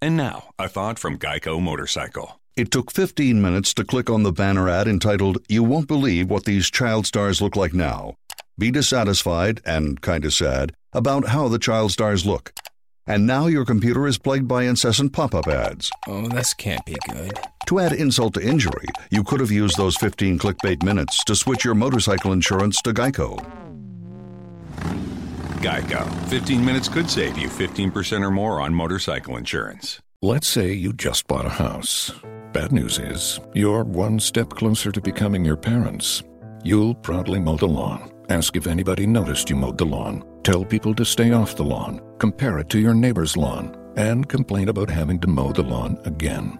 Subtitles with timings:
[0.00, 2.40] And now, a thought from Geico Motorcycle.
[2.56, 6.44] It took 15 minutes to click on the banner ad entitled, You Won't Believe What
[6.44, 8.14] These Child Stars Look Like Now.
[8.56, 12.52] Be dissatisfied and kinda sad about how the child stars look.
[13.06, 15.90] And now your computer is plagued by incessant pop up ads.
[16.06, 17.32] Oh, this can't be good.
[17.66, 21.64] To add insult to injury, you could have used those 15 clickbait minutes to switch
[21.64, 23.44] your motorcycle insurance to Geico.
[25.58, 26.08] Geico.
[26.28, 30.00] 15 minutes could save you 15% or more on motorcycle insurance.
[30.22, 32.10] Let's say you just bought a house.
[32.52, 36.22] Bad news is, you're one step closer to becoming your parents.
[36.64, 40.94] You'll proudly mow the lawn, ask if anybody noticed you mowed the lawn, tell people
[40.94, 45.20] to stay off the lawn, compare it to your neighbor's lawn, and complain about having
[45.20, 46.58] to mow the lawn again.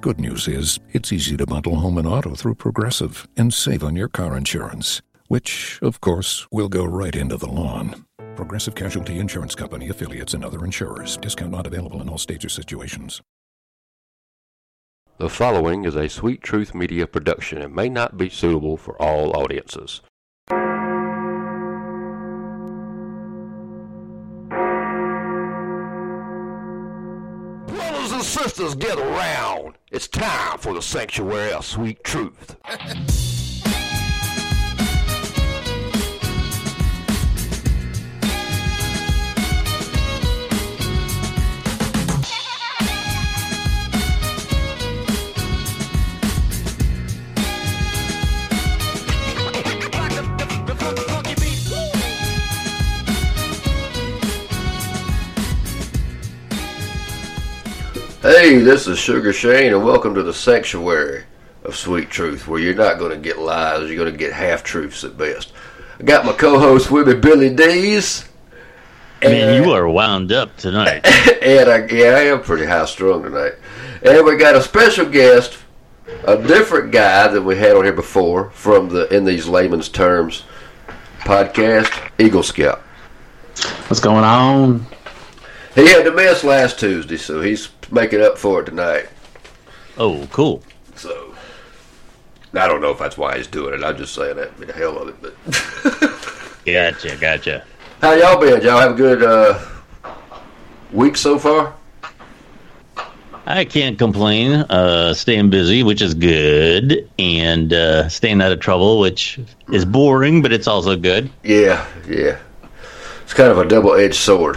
[0.00, 3.94] Good news is, it's easy to bundle home and auto through Progressive and save on
[3.94, 8.04] your car insurance, which, of course, will go right into the lawn.
[8.36, 11.16] Progressive Casualty Insurance Company affiliates and other insurers.
[11.16, 13.22] Discount not available in all states or situations.
[15.18, 19.34] The following is a Sweet Truth Media production and may not be suitable for all
[19.34, 20.02] audiences.
[27.66, 29.78] Brothers and sisters, get around.
[29.90, 32.56] It's time for the Sanctuary of Sweet Truth.
[58.38, 61.24] Hey, this is Sugar Shane, and welcome to the Sanctuary
[61.64, 64.62] of Sweet Truth, where you're not going to get lies, you're going to get half
[64.62, 65.54] truths at best.
[65.98, 68.28] I got my co host with me, Billy Dees.
[69.22, 71.06] Man, you are wound up tonight.
[71.42, 73.54] and I, yeah, I am pretty high strung tonight.
[74.02, 75.56] And we got a special guest,
[76.24, 80.44] a different guy than we had on here before from the In These Layman's Terms
[81.20, 82.80] podcast, Eagle Scout.
[83.88, 84.86] What's going on?
[85.74, 89.08] He had to miss last Tuesday, so he's making up for it tonight.
[89.98, 90.62] Oh, cool.
[90.94, 91.34] So
[92.54, 93.84] I don't know if that's why he's doing it.
[93.84, 94.52] I'm just saying that.
[94.54, 95.22] I mean, the hell of it.
[95.22, 97.64] But Gotcha, gotcha.
[98.00, 98.60] how y'all been?
[98.62, 99.58] Y'all have a good uh,
[100.92, 101.74] week so far?
[103.48, 104.52] I can't complain.
[104.52, 109.38] Uh, staying busy, which is good, and uh, staying out of trouble, which
[109.72, 111.30] is boring, but it's also good.
[111.44, 112.38] Yeah, yeah.
[113.22, 114.56] It's kind of a double-edged sword.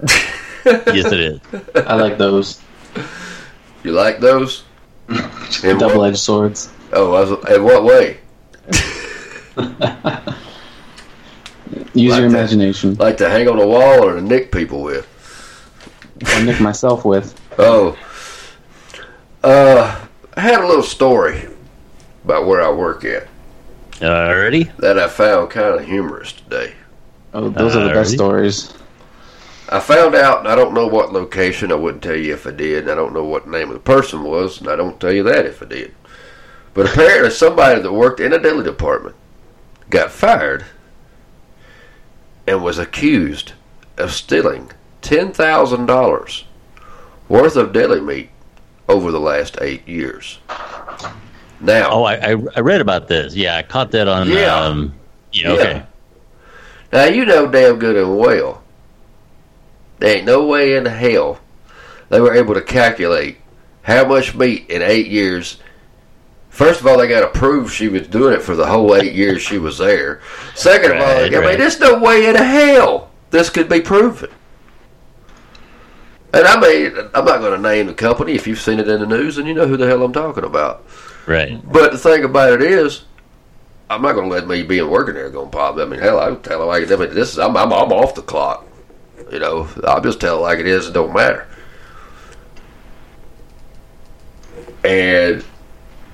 [0.62, 1.40] Yes, it is.
[1.86, 2.60] I like those
[3.84, 4.64] You like those?
[5.08, 6.70] In what- double-edged swords.
[6.92, 8.18] Oh, I was, in what way?
[11.94, 12.36] Use Like your that.
[12.36, 12.94] imagination.
[12.96, 15.06] Like to hang on the wall or to nick people with?
[16.26, 17.40] I nick myself with.
[17.58, 17.96] Oh,
[19.44, 20.04] uh,
[20.36, 21.48] I had a little story
[22.24, 23.28] about where I work at
[24.00, 24.74] Alrighty.
[24.78, 26.74] that I found kind of humorous today.
[27.34, 28.74] Oh, those are the best stories.
[29.72, 31.70] I found out, and I don't know what location.
[31.70, 33.80] I wouldn't tell you if I did, and I don't know what name of the
[33.80, 35.94] person was, and I don't tell you that if I did.
[36.74, 39.14] But apparently, somebody that worked in a deli department
[39.88, 40.64] got fired
[42.46, 43.52] and was accused
[43.96, 44.70] of stealing
[45.02, 46.44] ten thousand dollars
[47.28, 48.30] worth of deli meat
[48.88, 50.38] over the last eight years.
[51.60, 53.34] Now, Oh, I, I, I read about this.
[53.36, 54.28] Yeah, I caught that on.
[54.28, 54.54] Yeah.
[54.54, 54.94] Um,
[55.32, 55.60] yeah, Yeah.
[55.60, 55.82] okay.
[56.92, 58.59] Now you know damn good and well.
[60.00, 61.38] There ain't no way in hell
[62.08, 63.38] they were able to calculate
[63.82, 65.58] how much meat in eight years.
[66.48, 69.12] First of all, they got to prove she was doing it for the whole eight
[69.12, 70.20] years she was there.
[70.54, 71.58] Second of all, Right, I mean, right.
[71.58, 74.30] there's no way in hell this could be proven.
[76.32, 78.32] And I mean, I'm not going to name the company.
[78.32, 80.44] If you've seen it in the news, and you know who the hell I'm talking
[80.44, 80.86] about.
[81.26, 81.60] Right.
[81.72, 83.04] But the thing about it is,
[83.88, 85.76] I'm not going to let me being working there go pop.
[85.78, 88.14] I mean, hell, I can tell like I mean, this is I'm, I'm I'm off
[88.14, 88.64] the clock.
[89.32, 90.88] You know, I'll just tell it like it is.
[90.88, 91.46] It don't matter.
[94.84, 95.44] And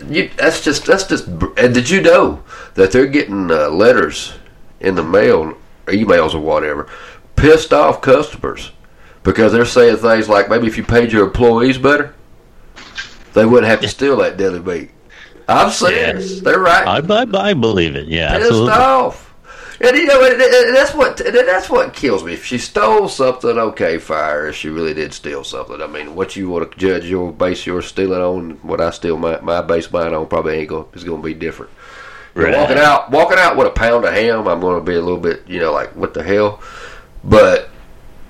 [0.08, 1.26] you, that's just that's just.
[1.28, 2.42] And did you know
[2.74, 4.34] that they're getting uh, letters
[4.80, 5.54] in the mail,
[5.86, 6.88] emails or whatever,
[7.36, 8.72] pissed off customers
[9.22, 12.14] because they're saying things like maybe if you paid your employees better,
[13.34, 14.90] they wouldn't have to steal that deli meat.
[15.48, 16.30] I'm serious.
[16.30, 16.40] Yes.
[16.40, 18.08] They're right I, I, I believe it.
[18.08, 18.72] Yeah, pissed absolutely.
[18.72, 19.25] off.
[19.80, 22.32] And you know, and- and that's what and that's what kills me.
[22.32, 24.48] If she stole something, okay, fire.
[24.48, 27.66] If she really did steal something, I mean, what you want to judge your base
[27.66, 31.04] your stealing on, what I steal my my base mine on, probably ain't going is
[31.04, 31.72] going to be different.
[32.34, 32.54] Right.
[32.56, 35.20] Walking out, walking out with a pound of ham, I'm going to be a little
[35.20, 36.60] bit, you know, like what the hell.
[37.24, 37.70] But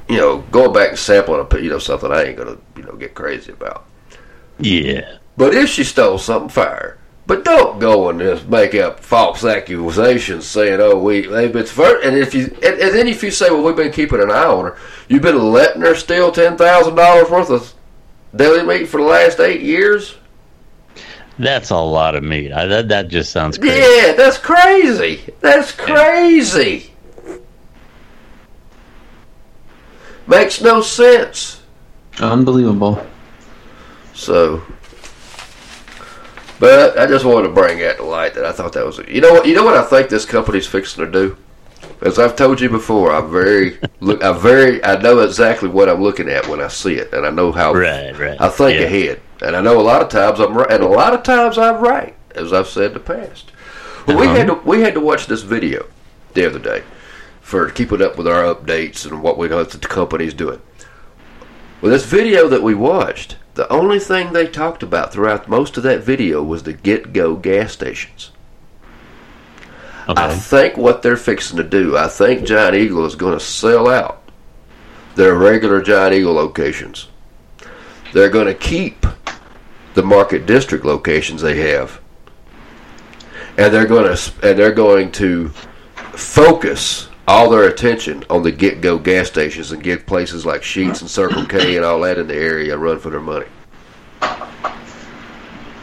[0.08, 2.92] you know, going back and sampling a, you know, something I ain't gonna, you know,
[2.96, 3.84] get crazy about.
[4.58, 5.16] Yeah.
[5.36, 6.98] But if she stole something, fire.
[7.26, 12.06] But don't go and just make up false accusations saying, "Oh, we they've been first.
[12.06, 14.44] And if you and, and then if you say, "Well, we've been keeping an eye
[14.44, 14.76] on her,"
[15.08, 17.74] you've been letting her steal ten thousand dollars worth of
[18.34, 20.16] deli meat for the last eight years.
[21.38, 22.52] That's a lot of meat.
[22.52, 23.76] I, that that just sounds crazy.
[23.76, 25.34] Yeah, that's crazy.
[25.40, 26.92] That's crazy.
[30.28, 31.62] Makes no sense.
[32.18, 33.04] Unbelievable.
[34.14, 34.62] So,
[36.58, 38.98] but I just wanted to bring that to light that I thought that was.
[39.08, 39.46] You know what?
[39.46, 41.36] You know what I think this company's fixing to do.
[42.02, 44.22] As I've told you before, I'm very look.
[44.22, 44.82] I very.
[44.84, 47.72] I know exactly what I'm looking at when I see it, and I know how.
[47.74, 48.40] Right, right.
[48.40, 48.86] I think Yeah.
[48.86, 51.56] ahead, and I know a lot of times I'm right, and a lot of times
[51.58, 53.50] I'm right, as I've said in the past.
[54.06, 54.36] Well, we Uh-huh.
[54.36, 55.86] had to we had to watch this video
[56.34, 56.82] the other day
[57.40, 60.60] for keeping up with our updates and what we know that the company's doing.
[61.80, 65.82] Well, this video that we watched, the only thing they talked about throughout most of
[65.82, 68.30] that video was the GetGo gas stations.
[70.08, 73.88] I think what they're fixing to do, I think Giant Eagle is going to sell
[73.88, 74.22] out
[75.16, 77.08] their regular Giant Eagle locations.
[78.12, 79.06] They're going to keep
[79.94, 82.00] the Market District locations they have,
[83.56, 85.48] and they're going to and they're going to
[86.12, 91.10] focus all their attention on the GetGo gas stations and give places like Sheetz and
[91.10, 93.46] Circle K and all that in the area a run for their money.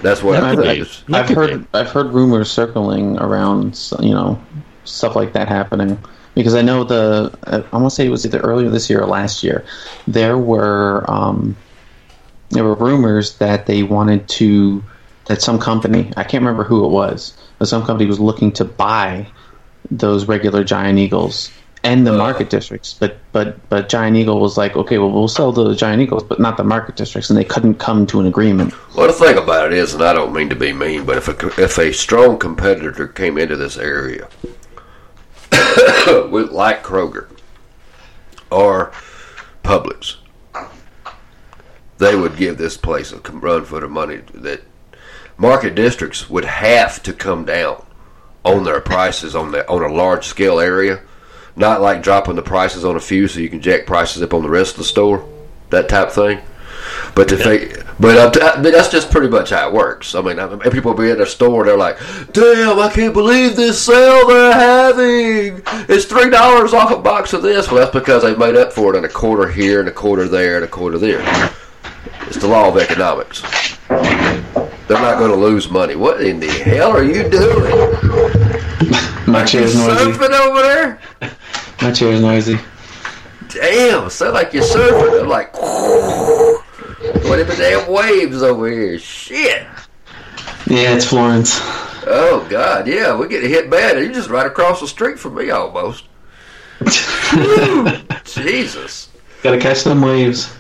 [0.02, 0.76] That's what I That could think.
[0.76, 0.82] be.
[0.82, 4.42] is- That I've could heard I've heard rumors circling around, you know,
[4.84, 5.98] stuff like that happening
[6.36, 9.08] because I know the I want to say it was either earlier this year or
[9.08, 9.64] last year.
[10.08, 11.56] There were um,
[12.50, 14.84] there were rumors that they wanted to
[15.28, 18.66] that some company I can't remember who it was, but some company was looking to
[18.66, 19.28] buy
[19.92, 21.52] those regular Giant Eagles
[21.84, 22.94] and the market districts.
[22.94, 26.40] But but but Giant Eagle was like, okay, well we'll sell the Giant Eagles, but
[26.40, 28.74] not the market districts, and they couldn't come to an agreement.
[28.96, 31.28] Well, the thing about it is, and I don't mean to be mean, but if
[31.28, 34.30] a if a strong competitor came into this area,
[36.30, 37.28] with like Kroger
[38.50, 38.92] or
[39.64, 40.16] Publix,
[41.98, 44.22] they would give this place a run for the money.
[44.34, 44.62] That
[45.38, 47.83] market districts would have to come down
[48.46, 51.00] on their prices on the on a large scale area,
[51.56, 54.44] not like dropping the prices on a few so you can jack prices up on
[54.44, 55.28] the rest of the store,
[55.70, 56.40] that type of thing.
[57.16, 60.16] But if they, but t- I mean, that's just pretty much how it works.
[60.16, 61.98] I mean, I mean, people will be in their store they're like,
[62.32, 65.62] "Damn, I can't believe this sale they're having!
[65.88, 68.94] It's three dollars off a box of this." Well, that's because they made up for
[68.94, 71.22] it in a quarter here and a quarter there and a quarter there.
[72.28, 73.44] It's the law of economics.
[74.94, 75.96] They're not going to lose money.
[75.96, 77.72] What in the hell are you doing?
[79.28, 80.12] My chair's noisy.
[80.12, 81.00] surfing over there?
[81.82, 82.60] My chair's noisy.
[83.50, 85.24] Damn, sound like you're surfing.
[85.24, 85.52] I'm like,
[87.24, 89.00] what are the damn waves over here?
[89.00, 89.66] Shit.
[90.68, 91.60] Yeah, it's Florence.
[92.06, 93.98] Oh God, yeah, we get hit bad.
[93.98, 96.06] You're just right across the street from me, almost.
[98.26, 99.10] Jesus.
[99.42, 100.56] Gotta catch them waves.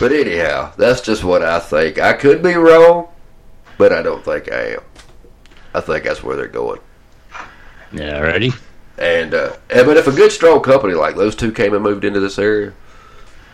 [0.00, 2.00] But anyhow, that's just what I think.
[2.00, 3.08] I could be wrong,
[3.78, 4.82] but I don't think I am.
[5.74, 6.80] I think that's where they're going.
[7.92, 8.52] Yeah, ready?
[8.98, 12.20] And uh, but if a good strong company like those two came and moved into
[12.20, 12.72] this area,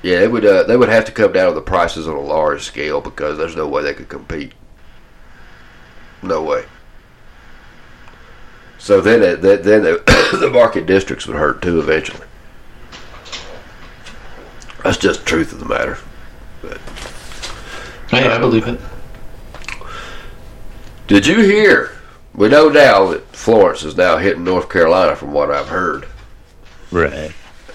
[0.02, 2.20] yeah, they would uh, they would have to come down on the prices on a
[2.20, 4.52] large scale because there's no way they could compete.
[6.22, 6.64] No way.
[8.78, 12.26] So then it, then then the, the market districts would hurt too eventually.
[14.82, 15.98] That's just the truth of the matter.
[16.62, 16.78] But,
[18.10, 18.80] hey, I believe it.
[21.10, 21.90] Did you hear?
[22.36, 26.06] We know now that Florence is now hitting North Carolina, from what I've heard.
[26.92, 27.32] Right.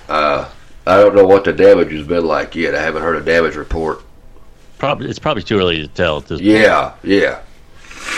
[0.08, 0.48] I
[0.86, 2.74] don't know what the damage has been like yet.
[2.74, 4.02] I haven't heard a damage report.
[4.78, 6.50] Probably it's probably too early to tell at this point.
[6.50, 7.42] Yeah, yeah.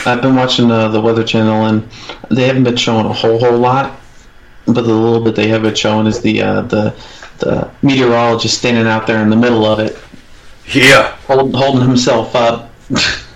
[0.06, 1.90] I've been watching uh, the Weather Channel, and
[2.30, 4.00] they haven't been showing a whole whole lot,
[4.68, 6.94] but the little bit they have been showing is the uh, the
[7.40, 9.98] the meteorologist standing out there in the middle of it,
[10.76, 11.16] Yeah.
[11.28, 12.70] hold, holding himself up.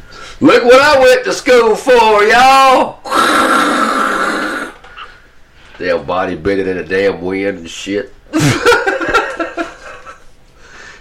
[0.41, 2.99] Look what I went to school for, y'all.
[5.77, 8.11] Damn body bending in a damn wind and shit.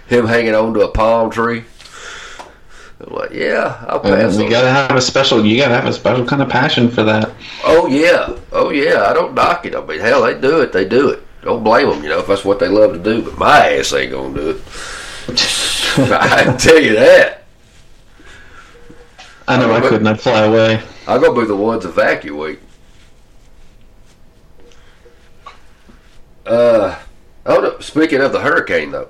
[0.07, 1.63] Him hanging onto a palm tree.
[2.99, 4.37] I'm like, yeah, I'll pass.
[4.37, 5.43] you gotta have a special.
[5.43, 7.31] You gotta have a special kind of passion for that.
[7.63, 9.05] Oh yeah, oh yeah.
[9.09, 9.75] I don't knock it.
[9.75, 10.71] I mean, hell, they do it.
[10.71, 11.25] They do it.
[11.41, 12.03] Don't blame them.
[12.03, 13.23] You know, if that's what they love to do.
[13.23, 14.61] But my ass ain't gonna do it.
[16.11, 17.40] I can tell you that.
[19.51, 20.07] I know I couldn't.
[20.07, 20.81] I'd fly away.
[21.07, 22.59] I'm gonna be the ones evacuate.
[26.45, 26.97] Uh,
[27.45, 29.09] Oh, speaking of the hurricane, though,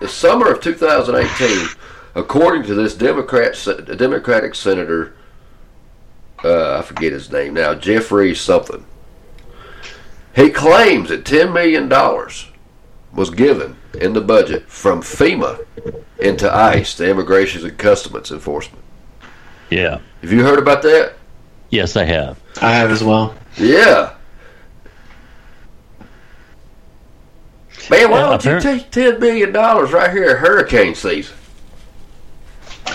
[0.00, 1.68] the summer of 2018,
[2.14, 3.56] according to this Democrat
[3.96, 5.14] Democratic senator,
[6.42, 8.84] uh, I forget his name now, Jeffrey something.
[10.34, 12.48] He claims that ten million dollars
[13.12, 15.64] was given in the budget from FEMA
[16.18, 18.83] into ICE, the Immigration and Customs Enforcement.
[19.74, 19.98] Yeah.
[20.22, 21.14] Have you heard about that?
[21.70, 22.38] Yes, I have.
[22.62, 23.34] I have as well.
[23.56, 24.14] Yeah.
[27.90, 31.36] Man, why don't you take ten million dollars right here at hurricane season?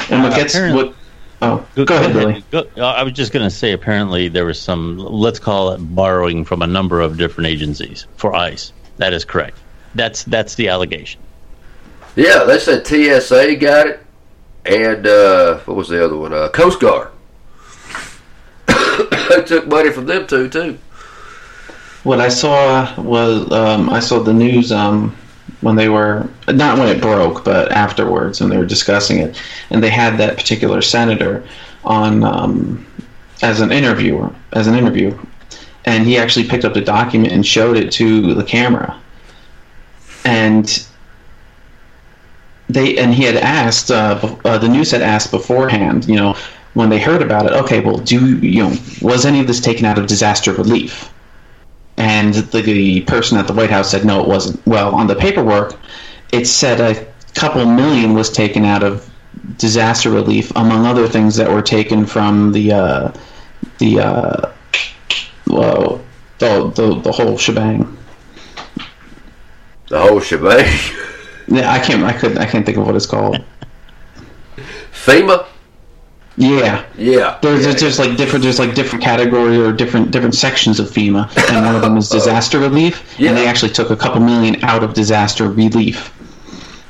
[0.09, 0.95] And what gets what?
[1.41, 2.43] Oh, go, ahead, Billy.
[2.49, 5.77] Go- uh, I was just going to say, apparently there was some, let's call it
[5.77, 8.73] borrowing from a number of different agencies for ICE.
[8.97, 9.57] That is correct.
[9.95, 11.21] That's that's the allegation.
[12.15, 13.99] Yeah, they said TSA got it,
[14.65, 16.33] and uh, what was the other one?
[16.33, 17.11] Uh, Coast Guard.
[18.67, 20.77] they took money from them too, too.
[22.03, 25.15] What I saw was um, I saw the news um,
[25.61, 29.83] when they were not when it broke, but afterwards when they were discussing it, and
[29.83, 31.45] they had that particular senator
[31.83, 32.85] on um,
[33.41, 35.17] as an interviewer, as an interview,
[35.85, 38.99] and he actually picked up the document and showed it to the camera,
[40.23, 40.87] and
[42.69, 46.35] they and he had asked uh, uh, the news had asked beforehand, you know,
[46.75, 49.85] when they heard about it, okay, well, do you know was any of this taken
[49.85, 51.11] out of disaster relief?
[51.97, 54.65] And the, the person at the White House said no, it wasn't.
[54.65, 55.77] Well, on the paperwork,
[56.31, 59.09] it said a couple million was taken out of
[59.57, 63.11] disaster relief, among other things that were taken from the uh,
[63.79, 64.51] the uh,
[65.47, 65.99] well,
[66.37, 67.97] the, the the whole shebang.
[69.89, 70.71] The whole shebang.
[71.49, 72.03] Yeah, I can't.
[72.03, 72.37] I could.
[72.37, 73.43] I can't think of what it's called.
[74.91, 75.45] FEMA.
[76.37, 77.37] Yeah, Yeah.
[77.41, 77.73] there's yeah.
[77.73, 81.75] there's like different there's like different categories or different different sections of FEMA, and one
[81.75, 83.29] of them is disaster relief, Yeah.
[83.29, 86.13] and they actually took a couple million out of disaster relief.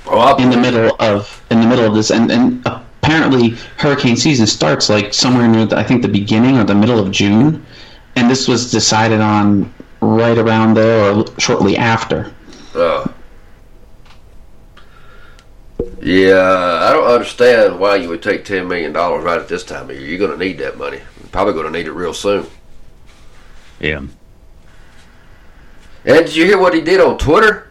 [0.06, 4.46] Oh, in the middle of in the middle of this, and and apparently hurricane season
[4.46, 7.66] starts like somewhere near the, I think the beginning or the middle of June,
[8.16, 12.32] and this was decided on right around there or shortly after.
[12.75, 13.08] Uh,
[16.01, 19.89] yeah, I don't understand why you would take ten million dollars right at this time
[19.89, 20.08] of year.
[20.08, 20.98] You're going to need that money.
[20.98, 22.48] You're probably going to need it real soon.
[23.79, 23.98] Yeah.
[26.06, 27.70] And did you hear what he did on Twitter?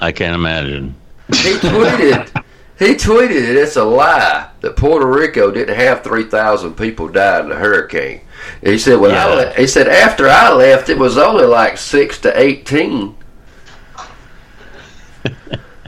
[0.00, 0.94] I can't imagine.
[1.28, 2.44] He tweeted.
[2.78, 3.56] he tweeted it.
[3.56, 8.20] It's a lie that Puerto Rico didn't have three thousand people die in the hurricane.
[8.62, 9.34] He said when I Yeah.
[9.34, 13.16] le- he said after I left, it was only like six to eighteen.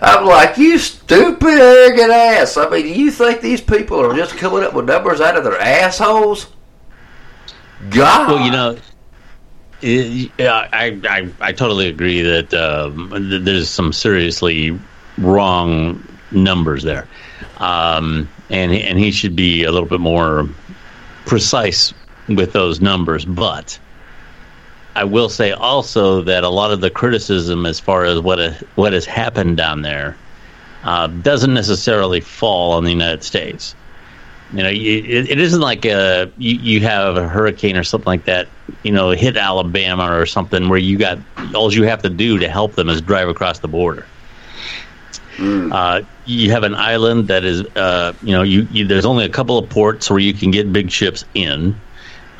[0.00, 2.56] I'm like, you stupid, arrogant ass.
[2.56, 5.44] I mean, do you think these people are just coming up with numbers out of
[5.44, 6.46] their assholes?
[7.90, 8.28] God.
[8.28, 8.78] Well, you know,
[9.82, 13.10] it, yeah, I, I I totally agree that um,
[13.44, 14.78] there's some seriously
[15.18, 17.08] wrong numbers there,
[17.58, 20.48] um, and and he should be a little bit more
[21.26, 21.94] precise
[22.28, 23.24] with those numbers.
[23.24, 23.78] But
[24.96, 28.58] I will say also that a lot of the criticism, as far as what ha-
[28.74, 30.16] what has happened down there,
[30.84, 33.74] uh, doesn't necessarily fall on the United States.
[34.52, 38.06] You know, you- it, it isn't like a, you, you have a hurricane or something
[38.06, 38.48] like that,
[38.82, 41.18] you know, hit Alabama or something where you got
[41.54, 44.06] all you have to do to help them is drive across the border.
[45.38, 49.28] Uh, you have an island that is, uh, you know, you, you there's only a
[49.28, 51.74] couple of ports where you can get big ships in.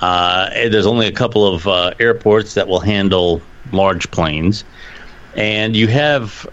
[0.00, 3.42] Uh, there's only a couple of uh, airports that will handle
[3.72, 4.64] large planes,
[5.36, 6.48] and you have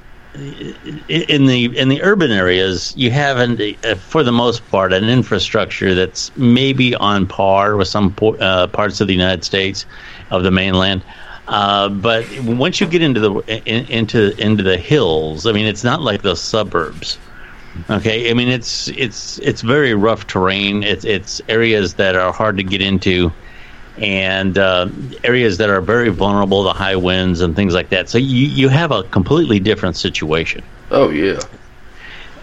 [1.07, 5.05] in the in the urban areas, you have, an, uh, for the most part, an
[5.05, 9.85] infrastructure that's maybe on par with some uh, parts of the United States,
[10.29, 11.03] of the mainland.
[11.47, 15.83] Uh, but once you get into the in, into into the hills, I mean, it's
[15.83, 17.17] not like the suburbs.
[17.89, 20.83] Okay, I mean it's it's it's very rough terrain.
[20.83, 23.31] It's it's areas that are hard to get into,
[23.97, 24.89] and uh,
[25.23, 28.09] areas that are very vulnerable to high winds and things like that.
[28.09, 30.63] So you you have a completely different situation.
[30.91, 31.39] oh yeah.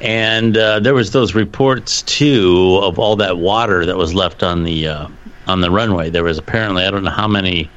[0.01, 4.65] And uh, there was those reports too of all that water that was left on
[4.65, 5.09] the uh,
[5.47, 6.11] on the runway.
[6.11, 7.71] There was apparently I don't know how many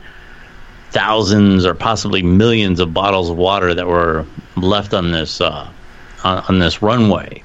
[0.91, 5.69] thousands or possibly millions of bottles of water that were left on this uh,
[6.23, 7.43] on, on this runway.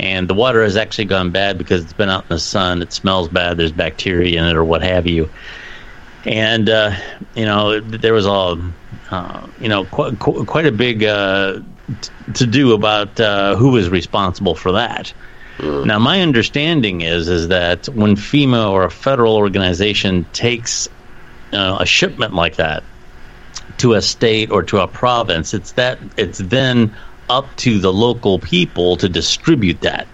[0.00, 2.82] And the water has actually gone bad because it's been out in the sun.
[2.82, 3.56] It smells bad.
[3.56, 5.30] There's bacteria in it or what have you.
[6.24, 6.96] And uh,
[7.34, 8.58] you know there was all
[9.10, 11.60] uh, you know quite, quite a big uh,
[12.00, 15.12] t- to do about uh, who was responsible for that.
[15.84, 20.88] Now, my understanding is is that when FEMA or a federal organization takes
[21.52, 22.82] uh, a shipment like that
[23.78, 25.54] to a state or to a province.
[25.54, 26.94] It's that it's then
[27.28, 30.06] up to the local people to distribute that.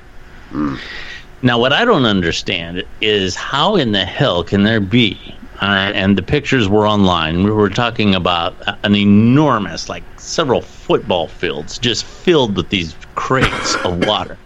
[1.42, 6.16] Now, what I don't understand is how in the hell can there be, uh, and
[6.16, 12.04] the pictures were online, we were talking about an enormous, like several football fields just
[12.04, 14.36] filled with these crates of water.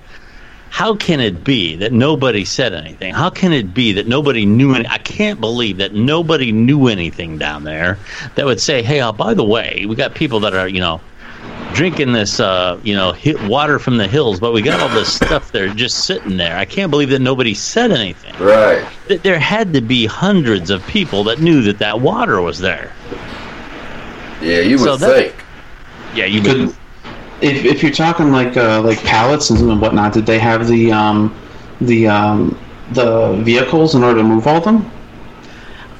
[0.70, 3.14] How can it be that nobody said anything?
[3.14, 4.88] How can it be that nobody knew any?
[4.88, 7.96] I can't believe that nobody knew anything down there
[8.34, 11.00] that would say, hey, uh, by the way, we got people that are, you know,
[11.74, 15.12] drinking this, uh, you know, hit water from the hills, but we got all this
[15.14, 16.56] stuff there just sitting there.
[16.56, 18.32] I can't believe that nobody said anything.
[18.38, 18.86] Right.
[19.08, 22.92] That there had to be hundreds of people that knew that that water was there.
[24.40, 25.44] Yeah, you would So that- think.
[26.14, 26.76] Yeah, you Could, would.
[27.40, 31.34] if, if you're talking like uh, like pallets and whatnot, did they have the um,
[31.80, 32.56] the um,
[32.92, 34.88] the vehicles in order to move all of them?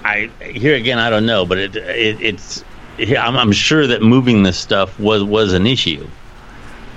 [0.05, 2.63] I here again, I don't know, but it, it it's.
[2.99, 6.07] I'm, I'm sure that moving this stuff was was an issue.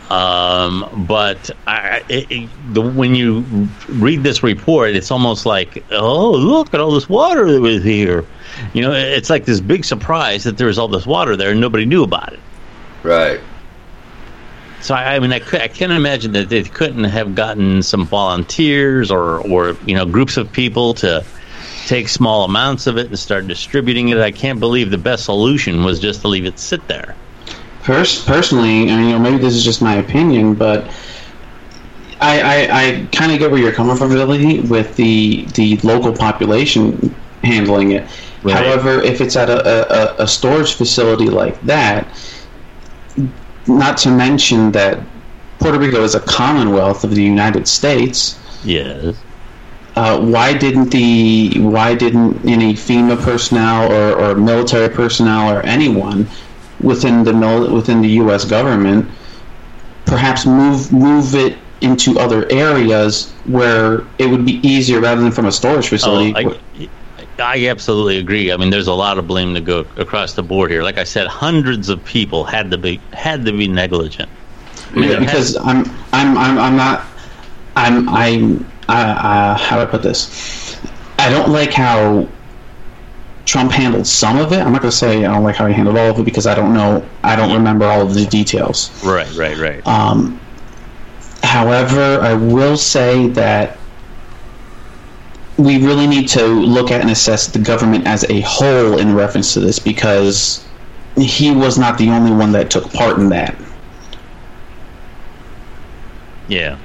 [0.10, 3.42] Um, but I, it, it, the, when you
[3.90, 8.26] read this report, it's almost like, oh, look at all this water that was here.
[8.74, 11.60] You know, it's like this big surprise that there was all this water there and
[11.60, 12.40] nobody knew about it.
[13.04, 13.42] Right.
[14.80, 19.12] So I, I mean, I, I can't imagine that they couldn't have gotten some volunteers
[19.12, 21.26] or, or you know groups of people to
[21.88, 24.18] take small amounts of it and start distributing it.
[24.18, 27.16] I can't believe the best solution was just to leave it sit there.
[27.84, 30.84] Pers- personally, I mean, you know, maybe this is just my opinion, but
[32.20, 36.14] I, I, I kind of get where you're coming from, Billy, with the the local
[36.14, 38.08] population handling it.
[38.44, 38.56] Right.
[38.56, 42.08] However, if it's at a, a, a storage facility like that,
[43.68, 45.00] not to mention that
[45.60, 49.16] Puerto Rico is a commonwealth of the United States, Yes.
[49.98, 56.28] Uh, why didn't the why didn't any FEMA personnel or, or military personnel or anyone
[56.82, 58.46] within the mil- within the U.S.
[58.46, 59.10] government
[60.06, 65.46] perhaps move move it into other areas where it would be easier rather than from
[65.46, 66.34] a storage facility?
[66.36, 66.90] Oh, I,
[67.40, 68.52] I absolutely agree.
[68.52, 70.84] I mean, there's a lot of blame to go across the board here.
[70.84, 74.30] Like I said, hundreds of people had to be had to be negligent.
[74.92, 77.04] I mean, Yeah, because has- I'm I'm I'm I'm not
[77.76, 80.80] I'm I'm uh, uh, how do I put this?
[81.20, 82.28] I don't like how
[83.46, 84.60] Trump handled some of it.
[84.60, 86.48] I'm not going to say I don't like how he handled all of it because
[86.48, 87.08] I don't know.
[87.24, 88.92] I don't remember all of the details.
[89.04, 89.88] right, right, right.
[89.88, 90.40] Um,
[91.44, 93.78] however, I will say that
[95.58, 99.54] we really need to look at and assess the government as a whole in reference
[99.54, 100.66] to this because
[101.18, 103.56] he was not the only one that took part in that.
[106.48, 106.78] yeah.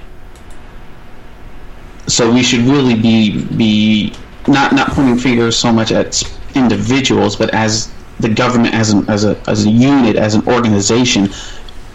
[2.12, 4.12] So we should really be be
[4.46, 6.22] not not pointing fingers so much at
[6.54, 11.30] individuals, but as the government as an as a as a unit as an organization.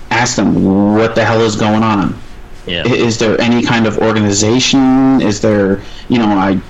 [0.09, 2.17] Ask them what the hell is going on.
[2.65, 2.87] Yeah.
[2.87, 5.21] Is there any kind of organization?
[5.21, 6.61] Is there you know a,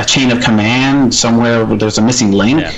[0.00, 2.60] a chain of command somewhere where there's a missing link?
[2.60, 2.72] Yeah.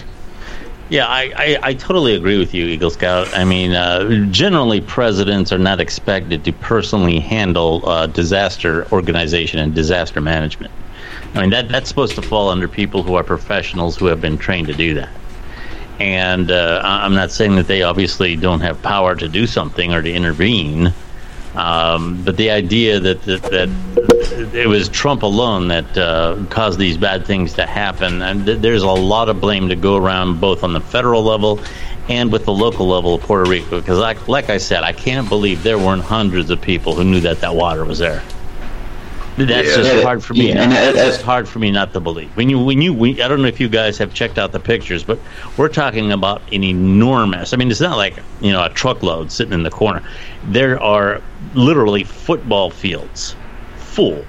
[0.90, 3.28] Yeah, I, I, I totally agree with you, Eagle Scout.
[3.32, 9.72] I mean, uh, generally, presidents are not expected to personally handle uh, disaster organization and
[9.72, 10.72] disaster management.
[11.34, 14.36] I mean, that that's supposed to fall under people who are professionals who have been
[14.36, 15.10] trained to do that.
[16.00, 20.02] And uh, I'm not saying that they obviously don't have power to do something or
[20.02, 20.92] to intervene,
[21.54, 26.96] um, but the idea that, that that it was Trump alone that uh, caused these
[26.96, 30.62] bad things to happen, and th- there's a lot of blame to go around both
[30.62, 31.60] on the federal level
[32.08, 33.80] and with the local level of Puerto Rico.
[33.80, 37.20] Because, like like I said, I can't believe there weren't hundreds of people who knew
[37.20, 38.22] that that water was there.
[39.36, 39.74] That's Yeah.
[39.76, 40.48] just Yeah, hard for me.
[40.52, 42.30] yeah, and, uh, it's uh, just hard for me not to believe.
[42.36, 44.60] When you, when you, we, I don't know if you guys have checked out the
[44.60, 45.18] pictures, but
[45.56, 47.52] we're talking about an enormous.
[47.52, 50.02] I mean, it's not like you know a truckload sitting in the corner.
[50.44, 51.22] There are
[51.54, 53.34] literally football fields
[53.76, 54.24] full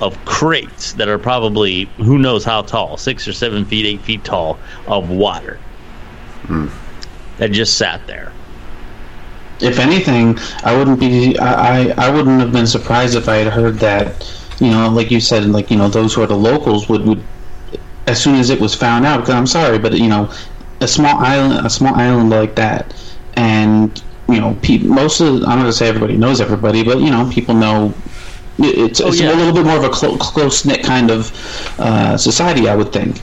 [0.00, 4.22] of crates that are probably who knows how tall, six or seven feet, eight feet
[4.24, 5.58] tall, of water
[7.38, 8.32] that just sat there.
[9.60, 11.38] If anything, I wouldn't be.
[11.38, 14.24] I, I I wouldn't have been surprised if I had heard that.
[14.60, 17.22] You know, like you said, like you know, those who are the locals would would
[18.06, 19.18] as soon as it was found out.
[19.20, 20.30] Because I'm sorry, but you know,
[20.80, 22.94] a small island, a small island like that,
[23.34, 27.10] and you know, pe- most of I'm not gonna say everybody knows everybody, but you
[27.10, 27.94] know, people know.
[28.60, 29.32] It's, Oh, it's yeah.
[29.32, 31.30] a little bit more of a clo- close knit kind of
[31.78, 33.22] uh, society, I would think.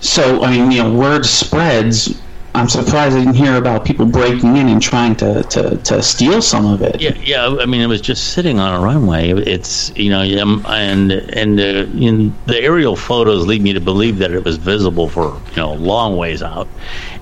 [0.00, 2.20] So I mean, you know, word spreads
[2.52, 6.42] I'm surprised I didn't hear about people breaking in and trying to, to, to steal
[6.42, 7.00] some of it.
[7.00, 7.56] Yeah, yeah.
[7.60, 9.30] I mean, it was just sitting on a runway.
[9.30, 14.18] It's you know, um, and and uh, in the aerial photos lead me to believe
[14.18, 16.66] that it was visible for you know long ways out,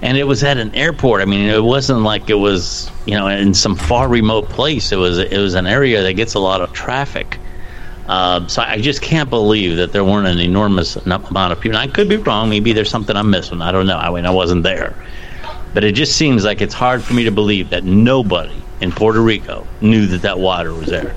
[0.00, 1.20] and it was at an airport.
[1.20, 4.92] I mean, it wasn't like it was you know in some far remote place.
[4.92, 7.38] It was it was an area that gets a lot of traffic.
[8.08, 11.76] Uh, so I just can't believe that there weren't an enormous amount of people.
[11.76, 12.48] I could be wrong.
[12.48, 13.60] Maybe there's something I'm missing.
[13.60, 13.98] I don't know.
[13.98, 14.96] I mean, I wasn't there.
[15.74, 19.20] But it just seems like it's hard for me to believe that nobody in Puerto
[19.20, 21.14] Rico knew that that water was there.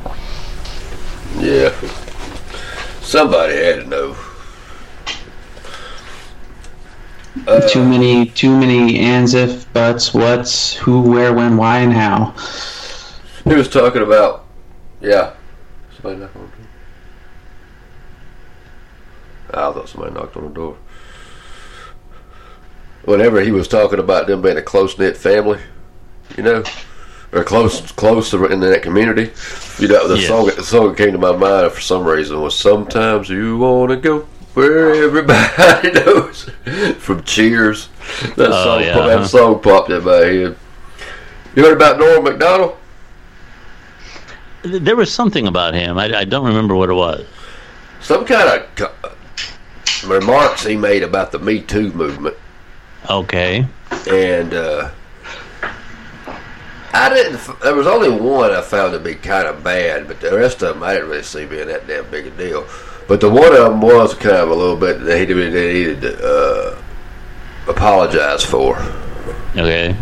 [1.37, 1.73] Yeah.
[3.01, 4.15] Somebody had to know.
[7.47, 12.31] Uh, too many, too many ands, if, buts, whats, who, where, when, why, and how.
[13.45, 14.45] He was talking about,
[14.99, 15.33] yeah.
[15.95, 16.67] Somebody knocked on the door.
[19.53, 20.77] I thought somebody knocked on the door
[23.03, 25.59] whenever he was talking about them being a close knit family,
[26.37, 26.63] you know,
[27.31, 29.31] or close close in that community,
[29.79, 30.27] you know, the yes.
[30.27, 33.91] song the song that came to my mind for some reason was "Sometimes You Want
[33.91, 36.49] to Go." Where everybody knows
[36.97, 37.87] from Cheers,
[38.35, 39.27] that oh, song yeah, that huh?
[39.27, 40.57] song popped in my head.
[41.55, 42.77] You heard about Norm Macdonald?
[44.63, 45.97] There was something about him.
[45.97, 47.25] I, I don't remember what it was.
[48.01, 49.09] Some kind of uh,
[50.05, 52.35] remarks he made about the Me Too movement
[53.09, 53.65] Okay.
[54.09, 54.91] And uh,
[56.93, 57.59] I didn't.
[57.61, 60.75] There was only one I found to be kind of bad, but the rest of
[60.75, 62.67] them I didn't really see being that damn big a deal.
[63.07, 66.17] But the one of them was kind of a little bit that he needed to
[66.23, 66.81] uh,
[67.67, 68.77] apologize for.
[69.55, 69.95] Okay.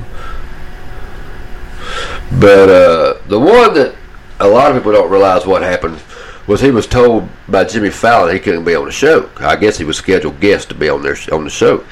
[2.40, 3.96] But uh, the one that
[4.40, 6.00] a lot of people don't realize what happened
[6.48, 9.30] was he was told by Jimmy Fallon he couldn't be on the show.
[9.38, 11.84] I guess he was scheduled guest to be on their on the show.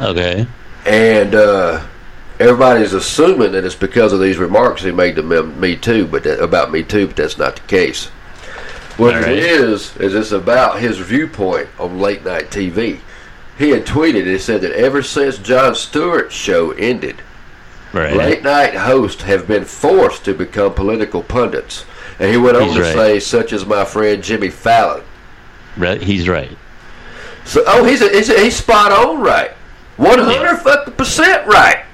[0.00, 0.46] Okay.
[0.86, 1.86] And uh,
[2.38, 6.42] everybody's assuming that it's because of these remarks he made to Me Too, but that,
[6.42, 8.06] about Me Too, but that's not the case.
[8.96, 9.28] What right.
[9.28, 13.00] it is is it's about his viewpoint on late night TV.
[13.58, 17.20] He had tweeted and said that ever since Jon Stewart's show ended,
[17.92, 18.14] right.
[18.14, 21.84] late night hosts have been forced to become political pundits.
[22.20, 22.94] And he went on he's to right.
[22.94, 25.02] say, such as my friend Jimmy Fallon.
[25.76, 26.56] Right, he's right.
[27.44, 29.52] So, oh, he's a, he's, a, he's spot on right.
[29.96, 31.84] One hundred fucking percent right.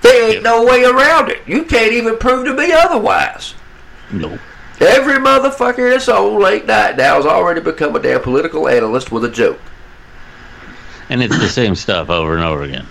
[0.00, 1.46] There ain't no way around it.
[1.46, 3.54] You can't even prove to me otherwise.
[4.10, 4.38] No.
[4.80, 9.12] Every motherfucker in this on late night now has already become a damn political analyst
[9.12, 9.60] with a joke.
[11.08, 12.86] And it's the same stuff over and over again.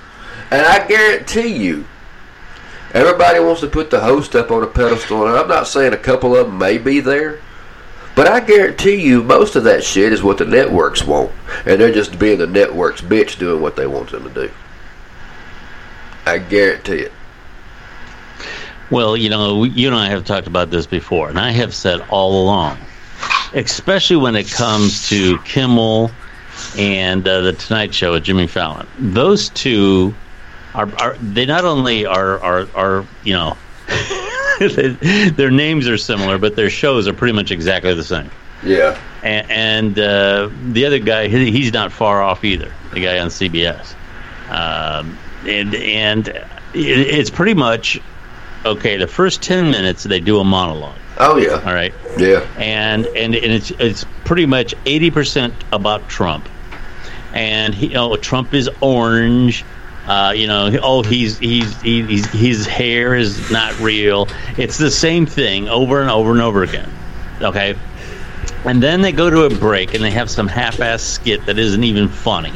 [0.51, 1.85] And I guarantee you,
[2.93, 5.97] everybody wants to put the host up on a pedestal, and I'm not saying a
[5.97, 7.41] couple of them may be there,
[8.15, 11.31] but I guarantee you, most of that shit is what the networks want,
[11.65, 14.51] and they're just being the network's bitch doing what they want them to do.
[16.25, 17.11] I guarantee it.
[18.89, 22.01] Well, you know, you and I have talked about this before, and I have said
[22.09, 22.77] all along,
[23.53, 26.11] especially when it comes to Kimmel
[26.77, 28.85] and uh, the Tonight Show with Jimmy Fallon.
[28.99, 30.13] Those two
[30.73, 33.57] are, are they not only are are are you know
[35.35, 38.29] their names are similar, but their shows are pretty much exactly the same.
[38.63, 38.99] Yeah.
[39.23, 42.71] And, and uh, the other guy, he's not far off either.
[42.93, 43.95] The guy on CBS,
[44.49, 47.99] um, and and it's pretty much
[48.65, 48.97] okay.
[48.97, 50.97] The first ten minutes they do a monologue.
[51.17, 51.61] Oh yeah.
[51.65, 51.93] All right.
[52.17, 52.45] Yeah.
[52.57, 56.49] And and and it's it's pretty much eighty percent about Trump,
[57.33, 59.63] and he, you know Trump is orange
[60.07, 64.27] uh, you know, oh, he's he's he's his hair is not real.
[64.57, 66.89] It's the same thing over and over and over again.
[67.41, 67.75] Okay,
[68.65, 71.83] and then they go to a break and they have some half-ass skit that isn't
[71.83, 72.53] even funny.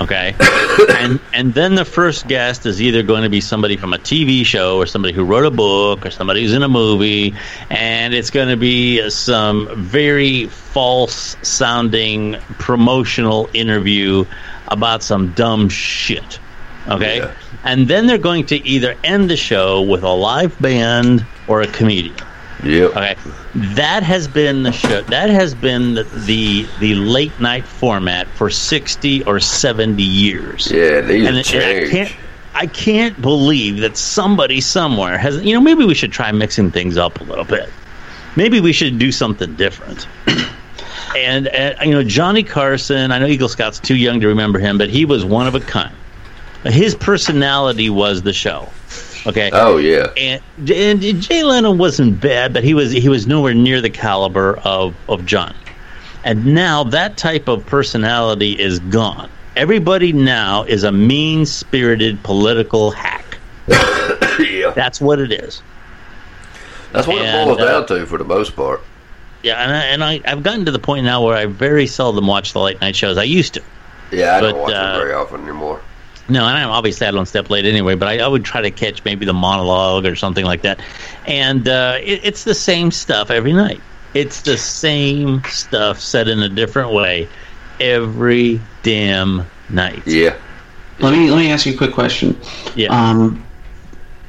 [0.00, 0.34] Okay,
[0.98, 4.44] and and then the first guest is either going to be somebody from a TV
[4.44, 7.34] show or somebody who wrote a book or somebody who's in a movie,
[7.70, 14.24] and it's going to be some very false sounding promotional interview
[14.68, 16.40] about some dumb shit.
[16.88, 17.18] Okay.
[17.18, 17.34] Yeah.
[17.62, 21.66] And then they're going to either end the show with a live band or a
[21.66, 22.16] comedian.
[22.62, 22.90] Yep.
[22.90, 23.16] Okay.
[23.54, 25.02] That has been the show.
[25.02, 30.70] That has been the, the, the late night format for sixty or seventy years.
[30.70, 31.64] Yeah, these and, change.
[31.64, 32.16] And I can't.
[32.56, 35.42] I can't believe that somebody somewhere has.
[35.42, 37.68] You know, maybe we should try mixing things up a little bit.
[38.36, 40.06] Maybe we should do something different.
[41.16, 43.10] and, and you know, Johnny Carson.
[43.10, 45.60] I know Eagle Scout's too young to remember him, but he was one of a
[45.60, 45.94] kind
[46.72, 48.68] his personality was the show.
[49.26, 49.50] Okay.
[49.52, 50.12] Oh yeah.
[50.16, 54.58] And, and Jay Leno wasn't bad, but he was he was nowhere near the caliber
[54.64, 55.54] of of John.
[56.24, 59.30] And now that type of personality is gone.
[59.56, 63.38] Everybody now is a mean spirited political hack.
[63.68, 65.62] yeah, That's what it is.
[66.92, 68.80] that's what And, it boils uh, down to for the most part.
[69.42, 72.26] Yeah, and, I, and I, I've gotten to the point now where I very seldom
[72.26, 73.18] watch the late night shows.
[73.18, 73.62] I used to.
[74.10, 75.80] Yeah, I don't watch uh, it very often anymore.
[76.28, 78.70] No, and I'm obviously I don't step late anyway, but I, I would try to
[78.70, 80.80] catch maybe the monologue or something like that.
[81.26, 83.84] And uh, it, it's the same stuff every night.
[84.14, 87.28] It's the same stuff said in a different way
[87.80, 90.06] every damn night.
[90.06, 90.36] Yeah,
[90.98, 92.40] Let me let me ask you a quick question.
[92.74, 92.88] Yeah.
[92.88, 93.44] Um,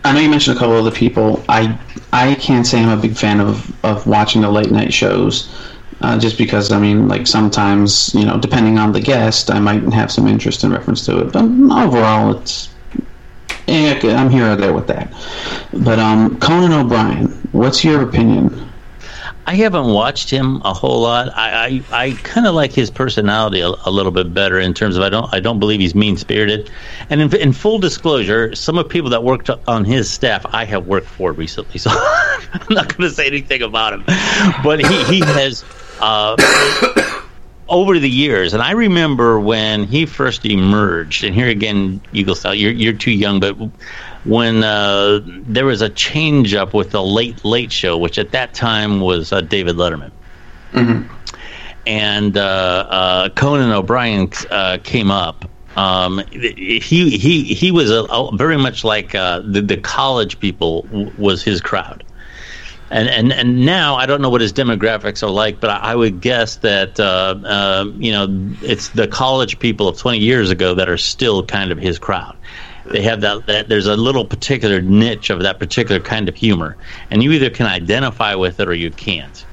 [0.03, 1.43] I know you mentioned a couple of other people.
[1.49, 1.79] I
[2.11, 5.49] I can't say I'm a big fan of, of watching the late night shows,
[6.05, 9.81] uh, just because I mean, like sometimes you know, depending on the guest, I might
[9.91, 11.33] have some interest in reference to it.
[11.33, 12.69] But overall, it's
[13.67, 15.11] okay, I'm here or there with that.
[15.73, 18.69] But um, Conan O'Brien, what's your opinion?
[19.47, 21.29] I haven't watched him a whole lot.
[21.35, 24.97] I I, I kind of like his personality a, a little bit better in terms
[24.97, 26.69] of I don't I don't believe he's mean spirited.
[27.09, 30.65] And in, in full disclosure, some of the people that worked on his staff I
[30.65, 31.89] have worked for recently, so
[32.53, 34.03] I'm not going to say anything about him.
[34.63, 35.63] But he he has.
[35.99, 36.35] Uh,
[37.67, 42.57] over the years, and I remember when he first emerged, and here again, Eagle Scout,
[42.59, 43.53] you're, you're too young, but
[44.23, 48.53] when uh, there was a change up with the Late Late Show, which at that
[48.53, 50.11] time was uh, David Letterman.
[51.87, 55.45] And uh, uh, Conan O'Brien uh, came up.
[55.77, 56.79] Um, he
[57.17, 61.43] he he was a, a very much like uh, the the college people w- was
[61.43, 62.04] his crowd
[62.95, 65.95] and and and now I don't know what his demographics are like, but I, I
[65.95, 68.27] would guess that uh, uh, you know
[68.61, 72.37] it's the college people of 20 years ago that are still kind of his crowd.
[72.85, 76.77] They have that, that there's a little particular niche of that particular kind of humor,
[77.11, 79.45] and you either can identify with it or you can't.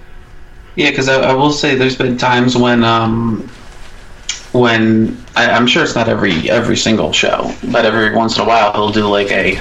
[0.77, 3.49] Yeah, because I, I will say there's been times when um,
[4.53, 8.47] when I, I'm sure it's not every every single show, but every once in a
[8.47, 9.55] while he'll do like a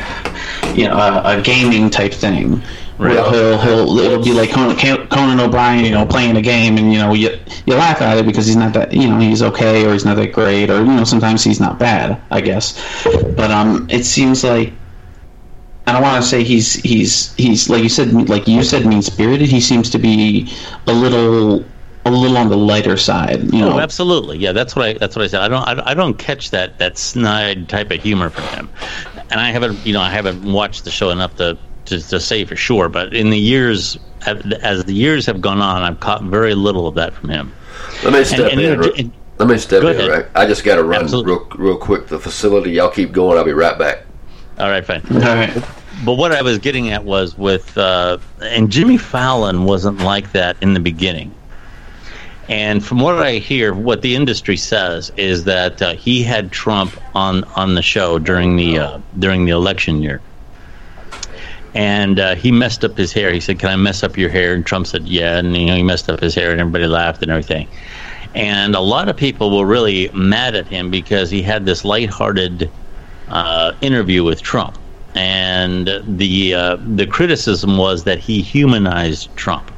[0.75, 2.61] you know a, a gaming type thing.
[3.01, 3.13] Right.
[3.13, 6.99] he'll, he'll it'll be like Conan, Conan O'Brien, you know, playing a game, and you
[6.99, 7.35] know you
[7.65, 10.17] you laugh at it because he's not that you know he's okay or he's not
[10.17, 12.79] that great or you know sometimes he's not bad, I guess.
[13.35, 14.73] But um, it seems like
[15.87, 19.01] I don't want to say he's he's he's like you said like you said mean
[19.01, 19.49] spirited.
[19.49, 20.47] He seems to be
[20.85, 21.65] a little
[22.05, 23.51] a little on the lighter side.
[23.51, 24.37] You know, Oh, absolutely.
[24.37, 25.41] Yeah, that's what I that's what I said.
[25.41, 28.69] I don't I, I don't catch that that snide type of humor from him,
[29.31, 31.57] and I haven't you know I haven't watched the show enough to
[31.91, 32.89] to, to say for sure.
[32.89, 36.95] But in the years as the years have gone on, I've caught very little of
[36.95, 37.51] that from him.
[38.03, 38.59] let me step and, in.
[38.59, 39.89] you know, real- and- let me step in.
[39.89, 40.09] ahead.
[40.09, 41.33] Right, I just got to run Absolutely.
[41.33, 42.07] real real quick.
[42.07, 42.71] The facility.
[42.71, 43.37] Y'all keep going.
[43.39, 44.03] I'll be right back.
[44.59, 45.01] All right, fine.
[45.11, 45.51] all right.
[46.05, 50.57] But what I was getting at was with, uh, and Jimmy Fallon wasn't like that
[50.61, 51.33] in the beginning.
[52.49, 56.99] And from what I hear, what the industry says is that uh, he had Trump
[57.15, 60.21] on, on the show during the uh, during the election year,
[61.73, 63.31] and uh, he messed up his hair.
[63.31, 65.75] He said, "Can I mess up your hair?" And Trump said, "Yeah." And you know,
[65.75, 67.67] he messed up his hair, and everybody laughed and everything.
[68.33, 72.71] And a lot of people were really mad at him because he had this lighthearted
[73.27, 74.77] uh, interview with Trump,
[75.15, 79.71] and the uh, the criticism was that he humanized Trump.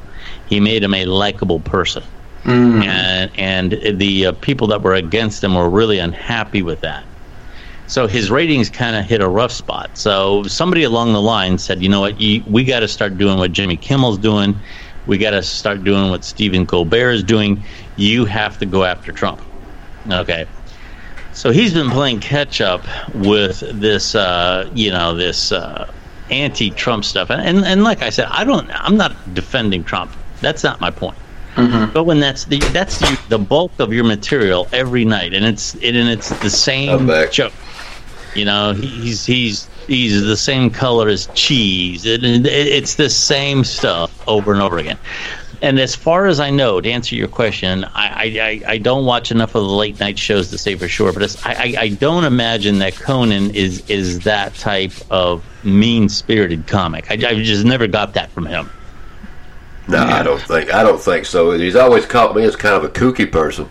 [0.46, 2.02] He made him a likable person,
[2.82, 7.04] and and the uh, people that were against him were really unhappy with that.
[7.86, 9.96] So his ratings kind of hit a rough spot.
[9.96, 12.20] So somebody along the line said, "You know what?
[12.20, 14.56] You, we got to start doing what Jimmy Kimmel's doing.
[15.06, 17.62] We got to start doing what Stephen Colbert is doing.
[17.96, 19.40] You have to go after Trump."
[20.10, 20.46] Okay.
[21.32, 25.92] So he's been playing catch up with this, uh, you know, this uh,
[26.30, 30.12] anti-Trump stuff, and, and and like I said, I don't, I'm not defending Trump.
[30.40, 31.18] That's not my point.
[31.92, 35.74] But when that's the that's the, the bulk of your material every night, and it's
[35.76, 37.52] it, and it's the same joke.
[38.34, 42.04] You know, he's he's he's the same color as cheese.
[42.04, 44.98] It, it, it's the same stuff over and over again.
[45.62, 49.30] And as far as I know, to answer your question, I, I, I- don't watch
[49.30, 51.10] enough of the late night shows to say for sure.
[51.12, 57.10] But I, I don't imagine that Conan is is that type of mean spirited comic.
[57.10, 58.68] I, I just never got that from him.
[59.86, 60.72] No, I don't think.
[60.74, 61.52] I don't think so.
[61.52, 63.68] He's always caught me as kind of a kooky person,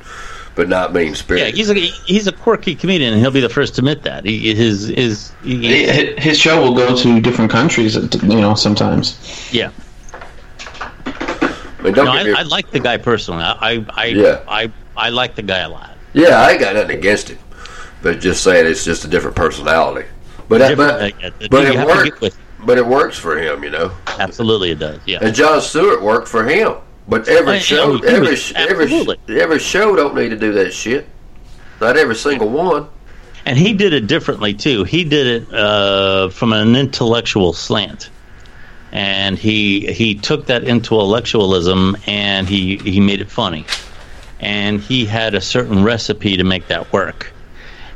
[0.56, 3.76] but not mean Yeah, he's a he's a quirky comedian, and he'll be the first
[3.76, 4.26] to admit that.
[4.26, 9.18] He, his his he- His show will go to different countries, you know, sometimes.
[9.52, 9.72] yeah.
[11.06, 13.44] I mean, don't No, get me- I, I like the guy personally.
[13.44, 14.40] I I I, Yeah.
[14.48, 15.92] I I like the guy a lot.
[16.14, 17.40] yeah, I ain't got nothing against him,
[18.02, 20.08] but just saying it's just a different personality.
[20.50, 22.38] But that, but, uh, but it works.
[22.66, 23.92] But it works for him, you know.
[24.20, 25.00] Absolutely, it does.
[25.06, 25.18] Yeah.
[25.22, 26.76] And Jon Stewart worked for him.
[27.08, 31.06] But every Oh, show, every every every show don't need to do that shit.
[31.82, 32.88] Not every single one.
[33.46, 34.86] and he did it differently too.
[34.86, 38.10] He did it uh, from an intellectual slant,
[38.94, 43.66] and he he took that intellectualism and he he made it funny,
[44.40, 47.33] and he had a certain recipe to make that work.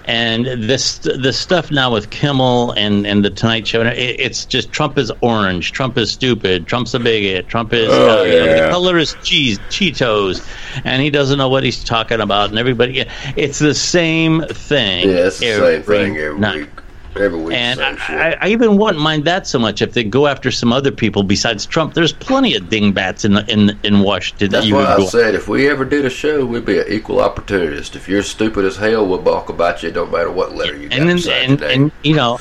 [0.08, 4.72] And this the stuff now with Kimmel and, and the Tonight Show, it, it's just
[4.72, 8.46] Trump is orange, Trump is stupid, Trump's a bigot, Trump is Oh, uh, you know,
[8.46, 8.66] yeah.
[8.66, 10.48] the color is cheese Cheetos,
[10.86, 15.10] and he doesn't know what he's talking about, and everybody, it's the same thing.
[15.10, 16.56] Yeah, it's the same thing every night.
[16.62, 16.70] week.
[17.20, 17.80] Every week, And.
[17.80, 21.24] I, I even wouldn't mind that so much if they go after some other people
[21.24, 21.94] besides Trump.
[21.94, 25.10] There's plenty of dingbats in the, in in Washington that That's you why would I
[25.10, 27.96] said if we ever did a show, we'd be an equal opportunist.
[27.96, 29.92] If you're stupid as hell, we'll balk about you.
[29.92, 32.40] Don't matter what letter you got and then and, and you know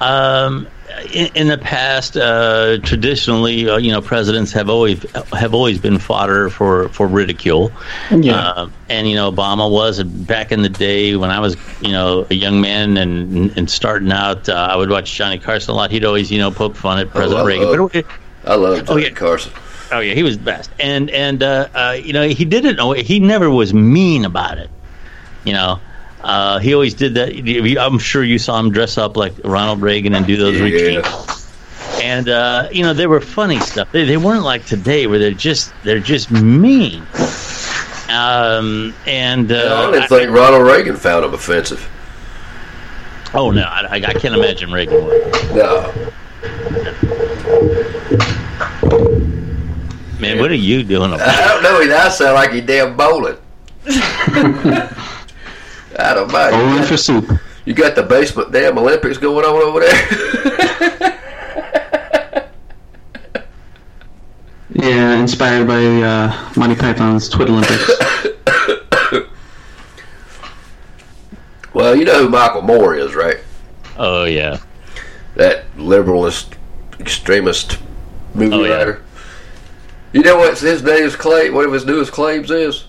[0.00, 0.66] um
[1.12, 5.02] in, in the past uh traditionally uh, you know presidents have always
[5.32, 7.72] have always been fodder for for ridicule
[8.10, 8.36] Yeah.
[8.36, 12.26] uh, and you know obama was back in the day when i was you know
[12.30, 15.90] a young man and and starting out uh, i would watch johnny carson a lot
[15.90, 18.06] he'd always you know poke fun at president I reagan love- but it,
[18.44, 19.10] I love Johnny yeah.
[19.10, 19.52] Carson.
[19.92, 22.72] Oh yeah, he was the best, and and uh, uh, you know he did it.
[22.74, 24.68] in a way- He never was mean about it.
[25.44, 25.78] You know,
[26.22, 27.78] uh, he always did that.
[27.80, 30.64] I'm sure you saw him dress up like Ronald Reagan and do those Yeah.
[30.64, 31.48] routines.
[32.02, 33.90] And uh, you know they were funny stuff.
[33.92, 37.06] They, they weren't like today where they're just they're just mean.
[38.08, 41.88] Um, and uh, I didn't think Ronald Reagan found him offensive.
[43.34, 45.04] oh no, I, I can't imagine Reagan.
[45.04, 45.54] would.
[45.54, 45.92] No,
[50.18, 51.10] Man, what are you doing?
[51.10, 51.20] There?
[51.20, 51.80] I don't know.
[51.80, 53.36] He I sound like he damn bowling.
[55.98, 56.52] I don't mind.
[56.52, 57.30] Bowling You got, for soup.
[57.64, 61.18] you got the basement damn Olympics going on over there.
[64.74, 67.90] Yeah, inspired by uh, Monty Python's Twit Olympics.
[71.74, 73.36] well, you know who Michael Moore is, right?
[73.98, 74.58] Oh yeah,
[75.34, 76.54] That liberalist,
[76.98, 77.78] extremist
[78.34, 78.74] movie Oh, yeah.
[78.76, 79.02] writer.
[80.14, 81.54] You know what his newest claim?
[81.54, 82.84] One of his newest claims is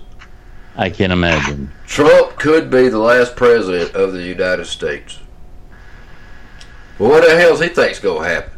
[0.75, 1.71] I can't imagine.
[1.85, 5.19] Trump could be the last president of the United States.
[6.99, 8.51] Well, what the hell's he think's gonna happen?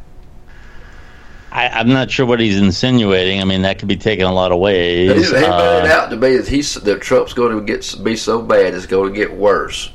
[1.52, 3.40] I, I'm not sure what he's insinuating.
[3.42, 5.30] I mean, that could be taken a lot of ways.
[5.30, 8.16] He, he made Uh, out to be that he's that Trump's going to get be
[8.18, 9.90] so bad it's going to get worse.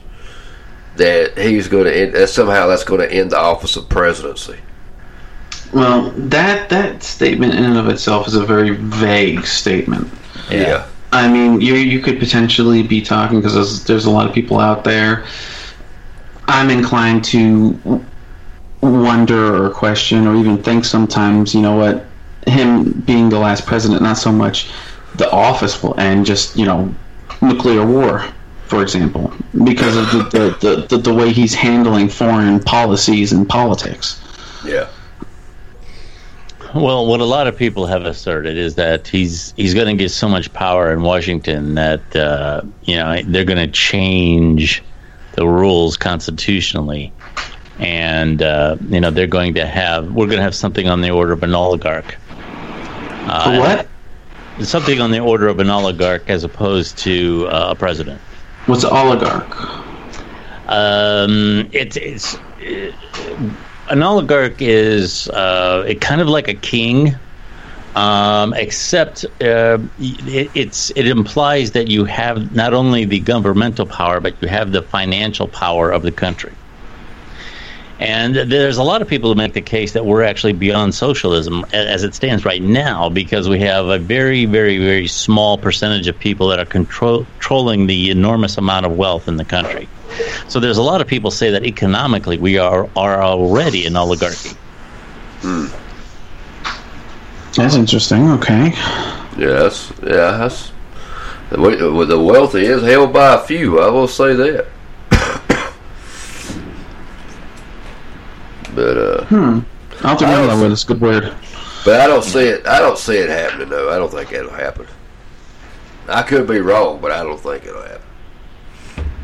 [0.97, 4.57] That he's going to end, that somehow that's going to end the office of presidency.
[5.73, 10.11] well, that that statement in and of itself is a very vague statement.
[10.51, 10.87] Yeah.
[11.13, 14.61] I mean, you you could potentially be talking because there's, there's a lot of people
[14.61, 15.27] out there.
[16.47, 18.05] I'm inclined to
[18.81, 22.07] wonder or question or even think sometimes, you know what,
[22.47, 24.71] him being the last president, not so much
[25.17, 26.93] the office will end, just you know,
[27.43, 28.25] nuclear war,
[28.67, 29.33] for example,
[29.65, 34.21] because of the the, the, the, the way he's handling foreign policies and politics.
[34.65, 34.89] Yeah.
[36.75, 40.11] Well, what a lot of people have asserted is that he's he's going to get
[40.11, 44.83] so much power in Washington that uh, you know they're going to change
[45.33, 47.13] the rules constitutionally,
[47.81, 51.11] and uh, you know they're going to have we're going to have something on the
[51.11, 52.17] order of an oligarch.
[52.31, 53.85] Uh,
[54.57, 54.67] what?
[54.67, 58.21] Something on the order of an oligarch as opposed to uh, a president.
[58.67, 59.57] What's an oligarch?
[60.69, 62.93] Um, it, it's uh,
[63.91, 67.15] an oligarch is uh, it kind of like a king,
[67.97, 74.21] um, except uh, it, it's it implies that you have not only the governmental power
[74.21, 76.53] but you have the financial power of the country.
[77.99, 81.67] And there's a lot of people who make the case that we're actually beyond socialism
[81.75, 86.19] as it stands right now because we have a very, very, very small percentage of
[86.19, 89.87] people that are control- controlling the enormous amount of wealth in the country.
[90.49, 94.57] So there's a lot of people say that economically we are are already an oligarchy.
[97.57, 98.31] That's interesting.
[98.31, 98.71] Okay.
[99.37, 99.93] Yes.
[100.03, 100.73] Yes.
[101.51, 103.81] That's the, the wealthy is held by a few.
[103.81, 104.67] I will say that.
[108.75, 109.61] but uh, hmm.
[110.03, 110.73] I'll have to remember that word.
[110.73, 111.35] It's a good word.
[111.85, 112.67] but I don't see it.
[112.67, 113.91] I don't see it happening though.
[113.91, 114.87] I don't think it'll happen.
[116.09, 118.07] I could be wrong, but I don't think it'll happen.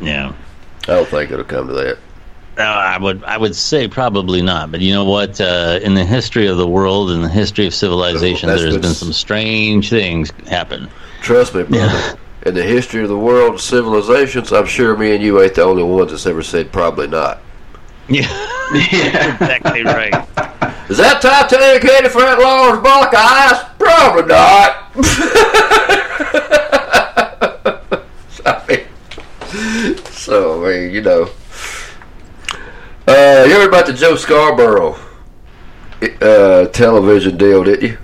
[0.01, 0.33] Yeah.
[0.87, 1.97] I don't think it'll come to that.
[2.57, 5.39] Uh, I would I would say probably not, but you know what?
[5.39, 8.95] Uh, in the history of the world, in the history of civilization, That's there's been
[8.95, 10.89] some strange things happen.
[11.21, 12.17] Trust me, brother.
[12.47, 15.83] In the history of the world civilizations, I'm sure me and you ain't the only
[15.83, 17.41] ones that's ever said probably not.
[18.07, 18.21] Yeah,
[18.73, 20.15] exactly right.
[20.89, 23.63] Is that Titanic headed for that large block of ice?
[23.77, 24.93] Probably not.
[30.29, 31.29] I mean, you know.
[33.07, 34.97] Uh, you heard about the Joe Scarborough
[36.21, 37.97] uh, television deal, didn't you?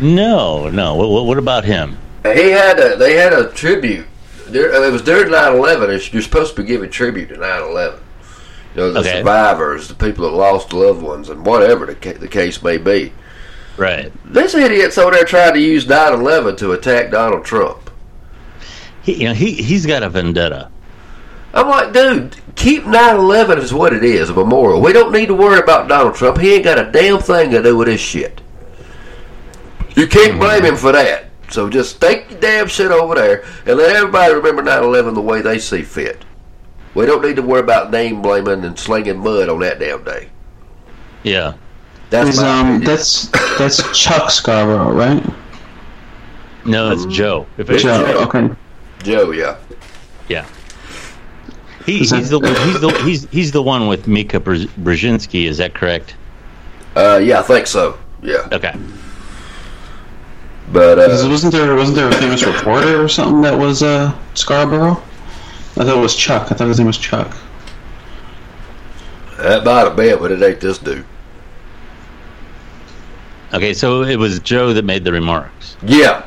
[0.00, 0.94] No, no.
[0.96, 1.96] What, what about him?
[2.24, 4.06] He had a, they had a tribute.
[4.48, 6.12] There, it was during 9-11.
[6.12, 7.98] You're supposed to be giving tribute to 9-11.
[8.74, 9.18] You know, the Okay.
[9.18, 13.12] survivors, the people that lost loved ones, and whatever the, ca- the case may be.
[13.76, 14.12] Right.
[14.24, 17.90] This idiot's over there trying to use 9-11 to attack Donald Trump.
[19.02, 20.68] He, you know, he he's got a vendetta.
[21.56, 24.80] I'm like, dude, keep 9-11 as what it is, a memorial.
[24.82, 26.38] We don't need to worry about Donald Trump.
[26.38, 28.42] He ain't got a damn thing to do with this shit.
[29.96, 31.30] You can't blame him for that.
[31.48, 35.40] So just take your damn shit over there and let everybody remember 9-11 the way
[35.40, 36.24] they see fit.
[36.94, 40.28] We don't need to worry about name blaming and slinging mud on that damn day.
[41.22, 41.54] Yeah.
[42.10, 43.28] That's my um, that's
[43.58, 45.24] that's Chuck Scarborough, right?
[46.64, 47.46] No, it's Joe.
[47.58, 48.06] If it's Joe.
[48.06, 48.54] Joe, Okay.
[49.02, 49.56] Joe, yeah.
[50.28, 50.46] yeah.
[51.86, 55.44] He, Is that- he's the he's the he's he's the one with Mika Brz- Brzezinski.
[55.46, 56.16] Is that correct?
[56.96, 57.96] Uh, yeah, I think so.
[58.22, 58.48] Yeah.
[58.52, 58.74] Okay.
[60.72, 65.00] But, uh, wasn't there wasn't there a famous reporter or something that was uh, Scarborough?
[65.78, 66.50] I thought it was Chuck.
[66.50, 67.36] I thought his name was Chuck.
[69.38, 71.04] that might have been, but it ain't this dude.
[73.54, 73.74] Okay.
[73.74, 75.76] So it was Joe that made the remarks.
[75.84, 76.24] Yeah.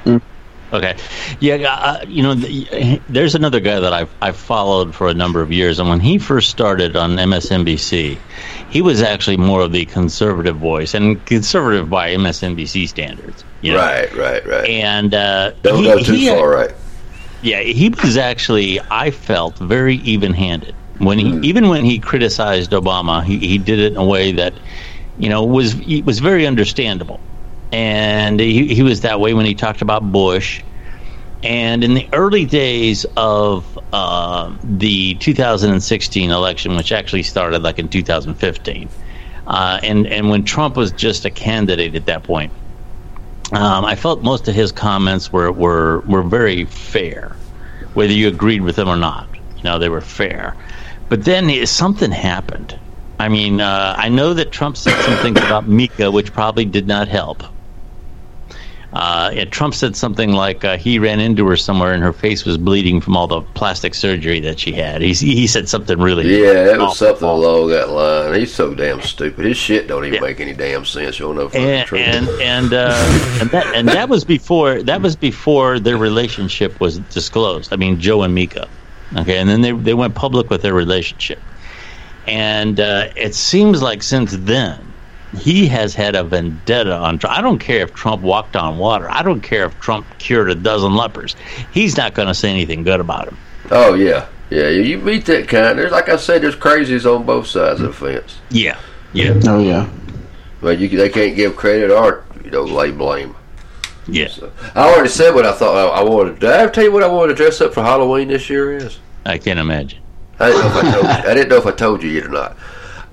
[0.71, 0.95] Okay,
[1.39, 5.41] yeah, uh, you know, the, there's another guy that I've I've followed for a number
[5.41, 8.17] of years, and when he first started on MSNBC,
[8.69, 13.79] he was actually more of the conservative voice, and conservative by MSNBC standards, you know?
[13.79, 14.69] Right, right, right.
[14.69, 16.71] And uh, Don't he- go too he- far right.
[17.41, 23.23] Yeah, he was actually, I felt, very even-handed when he, even when he criticized Obama,
[23.23, 24.53] he, he did it in a way that,
[25.17, 27.21] you know, was was very understandable,
[27.71, 30.63] and he he was that way when he talked about Bush,
[31.43, 37.89] and in the early days of uh, the 2016 election, which actually started like in
[37.89, 38.89] 2015,
[39.47, 42.51] uh, and and when Trump was just a candidate at that point,
[43.53, 47.39] um, I felt most of his comments were, were were very fair,
[47.93, 49.29] whether you agreed with them or not.
[49.57, 50.55] You know, they were fair.
[51.09, 52.79] But then it- something happened.
[53.19, 56.87] I mean, uh, I know that Trump said some things about Mika, which probably did
[56.87, 57.43] not help.
[58.91, 62.43] Uh, and Trump said something like uh, he ran into her somewhere and her face
[62.43, 64.99] was bleeding from all the plastic surgery that she had.
[65.01, 66.27] He, he said something really.
[66.27, 68.33] Yeah, it was something along that line.
[68.39, 69.45] He's so damn stupid.
[69.45, 70.21] His shit don't even Yeah.
[70.21, 71.19] make any damn sense.
[71.19, 75.15] You don't know and and and, uh, and that and that was before that was
[75.15, 77.71] before their relationship was disclosed.
[77.71, 78.67] I mean, Joe and Mika.
[79.17, 81.39] Okay, and then they they went public with their relationship,
[82.27, 84.79] and uh, it seems like since then
[85.37, 87.37] he has had a vendetta on Trump.
[87.37, 89.09] I don't care if Trump walked on water.
[89.09, 91.35] I don't care if Trump cured a dozen lepers.
[91.71, 93.37] He's not going to say anything good about him.
[93.71, 94.69] oh yeah, yeah.
[94.69, 95.77] You meet that kind.
[95.77, 98.39] There's like I said, there's crazies on both sides of the fence.
[98.49, 98.79] Yeah,
[99.13, 99.89] yeah, Oh yeah.
[100.61, 103.35] But you they can't give credit or you know lay blame.
[104.07, 104.27] yeah.
[104.75, 106.39] I already said what I thought I, I wanted.
[106.39, 108.75] Did I ever tell you what I wanted to dress up for Halloween this year
[108.75, 108.97] is?
[109.25, 109.99] I can't imagine.
[110.39, 111.09] I didn't know if I told you.
[111.09, 112.57] I didn't know if I told you yet or not.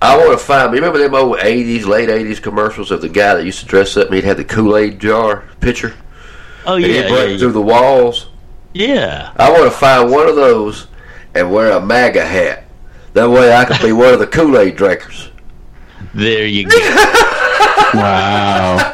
[0.02, 0.72] I want to find.
[0.72, 4.06] Remember them old '80s, late '80s commercials of the guy that used to dress up
[4.06, 5.94] and he'd have the Kool Aid jar picture
[6.66, 7.38] Oh and yeah, he'd yeah, break yeah.
[7.38, 8.28] through the walls.
[8.74, 9.32] yeah.
[9.36, 10.88] I want to find one of those
[11.34, 12.64] and wear a MAGA hat.
[13.14, 15.30] That way I could be one of the Kool Aid drinkers.
[16.14, 16.76] There you go.
[17.94, 18.92] Wow.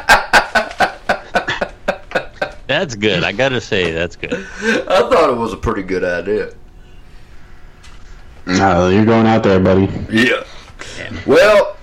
[2.67, 3.23] That's good.
[3.23, 4.33] I gotta say, that's good.
[4.33, 6.53] I thought it was a pretty good idea.
[8.45, 9.89] no, you're going out there, buddy.
[10.09, 10.43] Yeah.
[11.25, 11.77] Well,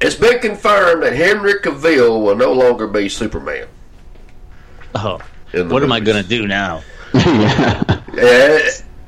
[0.00, 3.68] it's been confirmed that Henry Cavill will no longer be Superman.
[4.94, 5.18] Oh,
[5.52, 6.82] what am I gonna do now?
[7.14, 8.00] yeah.
[8.14, 8.60] Uh,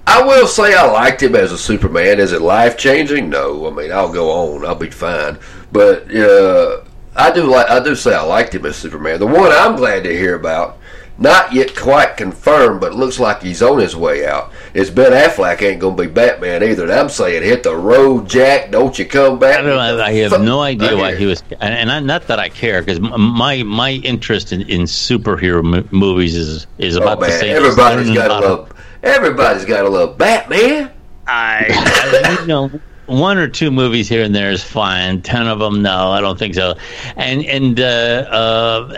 [0.09, 2.18] I will say I liked him as a Superman.
[2.18, 3.30] Is it life changing?
[3.30, 3.68] No.
[3.68, 4.66] I mean, I'll go on.
[4.66, 5.39] I'll be fine.
[5.70, 6.82] But uh,
[7.16, 7.68] I do like.
[7.70, 9.18] I do say I liked him as Superman.
[9.20, 10.78] The one I'm glad to hear about,
[11.18, 14.52] not yet quite confirmed, but looks like he's on his way out.
[14.74, 16.82] Is Ben Affleck ain't gonna be Batman either.
[16.84, 18.70] And I'm saying, hit the road, Jack.
[18.70, 19.60] Don't you come back?
[19.60, 19.78] I don't.
[20.00, 22.82] I have Fuck no idea why he was, and, and I, not that I care,
[22.82, 27.40] because my my interest in, in superhero mo- movies is is Oh about the man,
[27.40, 27.50] same.
[27.56, 28.72] as everybody's learning got to love.
[29.02, 30.90] Everybody's got to love Batman.
[31.26, 31.66] I,
[32.38, 32.70] I you know
[33.07, 35.22] one or two movies here and there is fine.
[35.22, 36.74] Ten of them, no, I don't think so.
[37.16, 37.84] And and uh,
[38.30, 38.94] uh,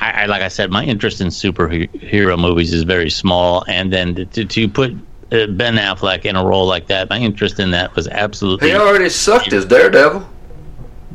[0.00, 3.64] I, I like I said, my interest in superhero movies is very small.
[3.68, 4.92] And then to to put
[5.32, 8.74] uh, Ben Affleck in a role like that, my interest in that was absolutely He
[8.76, 10.26] already sucked as Daredevil.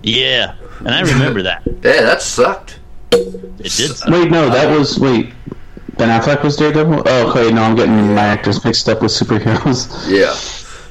[0.04, 0.56] yeah.
[0.80, 2.80] And I remember that Yeah, that sucked.
[3.12, 3.72] it did.
[3.72, 4.10] suck.
[4.10, 5.34] Wait, no, that was wait.
[5.98, 7.04] Ben Affleck was Daredevil.
[7.06, 7.52] Oh, okay.
[7.54, 9.90] No, I'm getting my actors mixed up with superheroes.
[10.10, 10.34] Yeah.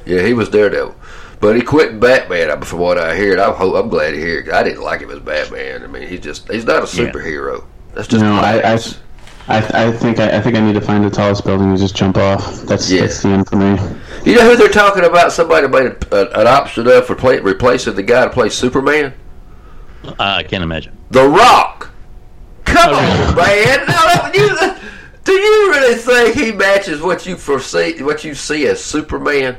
[0.09, 0.95] Yeah, he was Daredevil.
[1.39, 3.37] But he quit Batman, uh, from what I hear.
[3.39, 4.49] I'm, I'm glad to hear it.
[4.51, 5.83] I didn't like him as Batman.
[5.83, 7.11] I mean, he's just, he's not a Yeah.
[7.11, 7.63] superhero.
[7.93, 8.79] That's just No, I, I.
[9.47, 11.95] I, I think I, I think I need to find the tallest building and just
[11.95, 12.61] jump off.
[12.63, 13.01] That's Yeah.
[13.01, 13.79] that's the end for me.
[14.23, 15.31] You know who they're talking about?
[15.31, 19.13] Somebody made a, a, an option of for play, replacing the guy to play Superman?
[20.05, 20.95] Uh, I can't imagine.
[21.11, 21.89] The Rock.
[22.65, 23.87] Come Oh, on, man.
[23.87, 24.75] Now, you,
[25.23, 29.57] do you really think he matches what you foresee, what you see as Superman?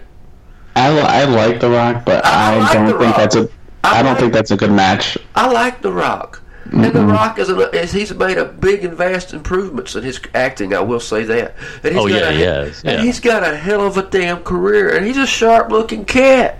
[0.76, 3.16] I, I like The Rock, but I I, like don't think Rock.
[3.16, 3.48] that's a.
[3.82, 5.18] I I don't like- think that's a good match.
[5.34, 6.42] I like The Rock.
[6.72, 7.10] And The mm-hmm.
[7.10, 10.72] Rock is, a, is he's made a big and vast improvements in his acting.
[10.72, 11.56] I will say that.
[11.82, 14.02] And he's Oh, got yeah, a, he has, And he's got a hell of a
[14.02, 16.58] damn career, and he's a sharp looking cat.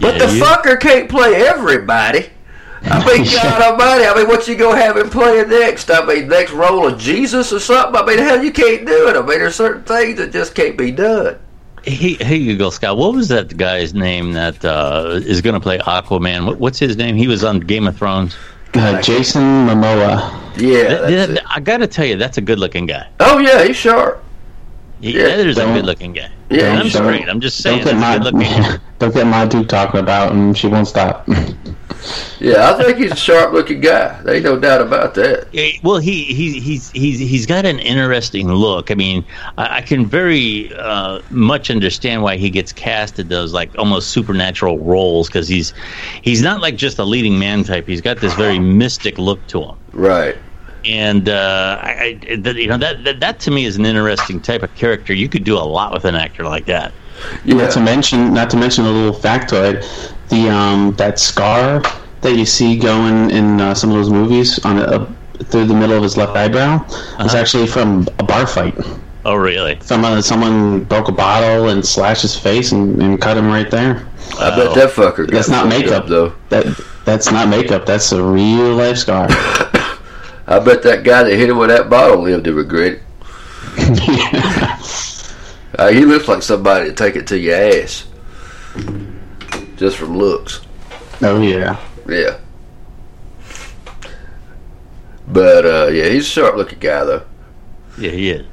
[0.00, 2.28] But Yeah, the you- fucker can't play everybody.
[2.84, 4.04] I mean, God Almighty!
[4.06, 5.88] I mean, what you gonna have him playing next?
[5.90, 7.94] I mean, next role of Jesus or something?
[8.02, 9.16] I mean, hell, you can't do it.
[9.16, 11.38] I mean, there's certain things that just can't be done.
[11.84, 12.96] He, here you go, Scott.
[12.96, 16.46] What was that guy's name that uh, is going to play Aquaman?
[16.46, 17.16] What, what's his name?
[17.16, 18.36] He was on Game of Thrones.
[18.74, 20.30] Uh, Jason Momoa.
[20.56, 20.88] Yeah.
[21.08, 23.08] That- that- I got to tell you, that's a good-looking guy.
[23.20, 24.22] Oh yeah, he's sharp.
[25.02, 26.30] He, Yeah, that is a good-looking guy.
[26.48, 27.28] Yeah, I'm he's straight.
[27.28, 30.32] I'm just saying, Don't that's get a good-looking my don't get my Duke talking about,
[30.32, 31.28] and she won't stop.
[32.40, 34.20] Yeah, I think he's a sharp looking guy.
[34.22, 35.46] There ain't no doubt about that.
[35.52, 38.90] Yeah, Well, he, he he's he's he's got an interesting look.
[38.90, 39.24] I mean,
[39.56, 44.10] I, I can very uh, much understand why he gets cast casted those like almost
[44.10, 45.72] supernatural roles because he's
[46.22, 47.86] he's not like just a leading man type.
[47.86, 50.36] He's got this very mystic look to him, Right.
[50.84, 54.40] And uh, I, I that, you know that, that that to me is an interesting
[54.40, 55.14] type of character.
[55.14, 56.92] You could do a lot with an actor like that.
[57.44, 57.54] Yeah.
[57.54, 59.82] Not to mention, not to mention a little factoid,
[60.28, 61.82] the um that scar
[62.22, 65.06] that you see going in uh, some of those movies on a,
[65.44, 66.84] through the middle of his left eyebrow
[67.24, 68.74] is actually from a bar fight.
[69.24, 69.78] Oh, really?
[69.80, 74.06] Someone someone broke a bottle and slashed his face and, and cut him right there.
[74.38, 75.26] I bet that fucker.
[75.26, 76.34] got That's not makeup up, though.
[76.48, 76.66] That
[77.04, 77.86] that's not makeup.
[77.86, 79.28] That's a real life scar.
[80.52, 83.00] I bet that guy that hit him with that bottle lived to regret
[83.76, 84.68] it.
[85.78, 88.06] Uh, he looks like somebody to take it to your ass,
[89.76, 90.60] just from looks.
[91.22, 91.80] oh yeah.
[92.06, 92.38] Yeah.
[95.28, 97.24] But uh, yeah, he's a sharp-looking guy though.
[97.96, 98.46] Yeah, he is.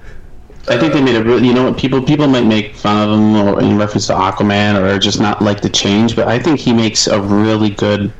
[0.69, 3.19] I think they made a really, you know what, people people might make fun of
[3.19, 6.57] him or in reference to Aquaman or just not like the change, but I think
[6.57, 8.13] he makes a really good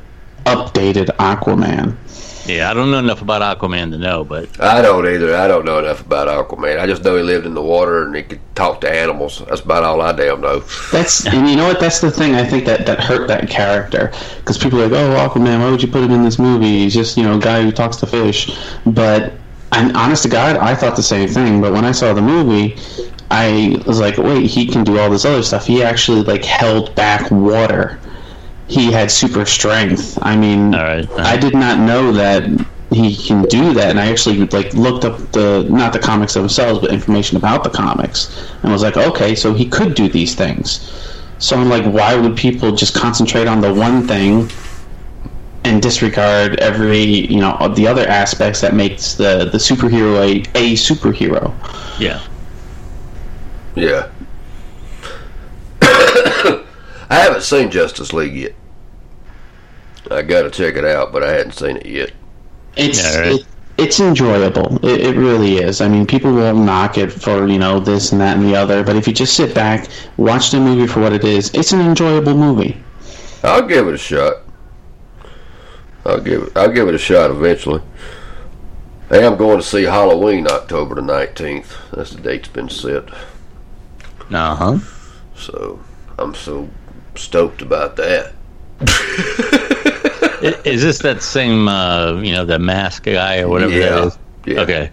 [0.44, 1.96] updated Aquaman.
[2.56, 5.36] Yeah, I don't know enough about Aquaman to know, but I don't either.
[5.36, 6.78] I don't know enough about Aquaman.
[6.78, 9.42] I just know he lived in the water and he could talk to animals.
[9.48, 10.60] That's about all I damn know.
[10.90, 11.80] That's and you know what?
[11.80, 15.28] That's the thing I think that that hurt that character because people are like, oh
[15.28, 16.80] Aquaman, why would you put him in this movie?
[16.80, 18.50] He's just you know a guy who talks to fish.
[18.84, 19.32] But
[19.72, 21.60] and honest to God, I thought the same thing.
[21.60, 22.76] But when I saw the movie,
[23.30, 25.66] I was like, wait, he can do all this other stuff.
[25.66, 28.00] He actually like held back water.
[28.70, 30.16] He had super strength.
[30.22, 31.10] I mean, All right.
[31.18, 32.44] I did not know that
[32.92, 36.80] he can do that, and I actually like looked up the not the comics themselves,
[36.80, 40.90] but information about the comics, and was like, okay, so he could do these things.
[41.38, 44.50] So I'm like, why would people just concentrate on the one thing
[45.64, 50.74] and disregard every you know the other aspects that makes the the superhero a, a
[50.74, 51.52] superhero?
[52.00, 52.20] yeah.
[53.76, 54.10] Yeah.
[55.82, 56.64] I
[57.08, 58.54] haven't seen Justice League yet.
[60.10, 62.12] I got to check it out, but I hadn't seen it yet.
[62.76, 63.40] It's Yeah, right.
[63.40, 63.46] it,
[63.78, 64.84] it's enjoyable.
[64.84, 65.80] It, it really is.
[65.80, 68.82] I mean, people will knock it for you know this and that and the other,
[68.84, 71.80] but if you just sit back, watch the movie for what it is, it's an
[71.80, 72.82] enjoyable movie.
[73.42, 74.36] I'll give it a shot.
[76.04, 76.52] I'll give it.
[76.56, 77.82] I'll give it a shot eventually.
[79.10, 81.76] I am going to see Halloween October the nineteenth.
[81.92, 83.08] That's the date's been set.
[84.30, 84.78] Uh huh.
[85.34, 85.80] So
[86.18, 86.68] I'm so
[87.16, 88.34] stoked about that.
[90.64, 93.88] Is this that same, uh, you know, the mask guy or whatever Yeah.
[93.90, 94.18] that is?
[94.46, 94.60] Yeah.
[94.60, 94.90] Okay.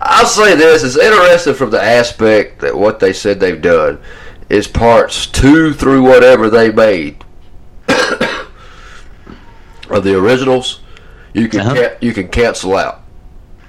[0.00, 3.98] I'll say this: it's interesting from the aspect that what they said they've done
[4.48, 7.24] is parts two through whatever they made
[9.90, 10.80] of the originals.
[11.34, 11.74] You can Uh-huh.
[11.74, 13.02] ca- you can cancel out,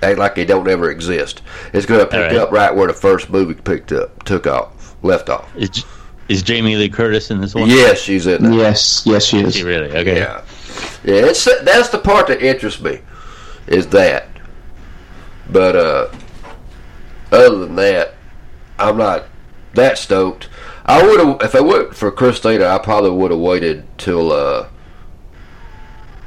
[0.02, 1.42] act like they don't ever exist.
[1.74, 2.36] It's going to pick Alright.
[2.38, 5.50] up right where the first movie picked up, took off, left off.
[5.58, 5.84] Is,
[6.30, 7.70] is Jamie Lee Curtis in this one?
[7.70, 8.54] Yes, she's in there.
[8.54, 9.56] Yes, yes, she Is is.
[9.56, 9.90] she really?
[9.96, 10.18] Okay.
[10.18, 10.42] Yeah,
[11.04, 11.26] yeah.
[11.26, 13.00] It's that's the part that interests me,
[13.68, 14.28] is that.
[15.50, 16.12] But uh,
[17.32, 18.14] other than that,
[18.78, 19.26] I'm not
[19.74, 20.50] that stoked.
[20.86, 22.66] I would have if I went for Christina.
[22.66, 24.68] I probably would have waited till uh,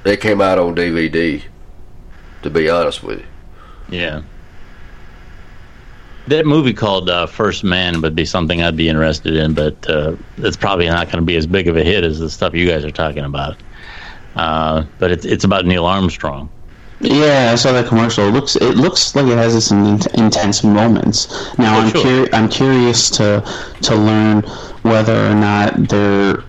[0.05, 1.43] it came out on DVD.
[2.43, 3.27] To be honest with you,
[3.89, 4.23] Yeah.
[6.27, 10.17] That movie called uh, First Man would be something I'd be interested in, but uh,
[10.39, 12.67] it's probably not going to be as big of a hit as the stuff you
[12.69, 13.57] guys are talking about.
[14.37, 16.49] Uh, but it's it's about Neil Armstrong.
[17.01, 18.29] Yeah, I saw that commercial.
[18.29, 21.29] It looks it looks like it has some in- intense moments.
[21.59, 22.05] Now Oh, I'm sure.
[22.05, 23.45] curi- I'm curious to
[23.83, 24.43] to learn
[24.83, 26.45] whether or not they're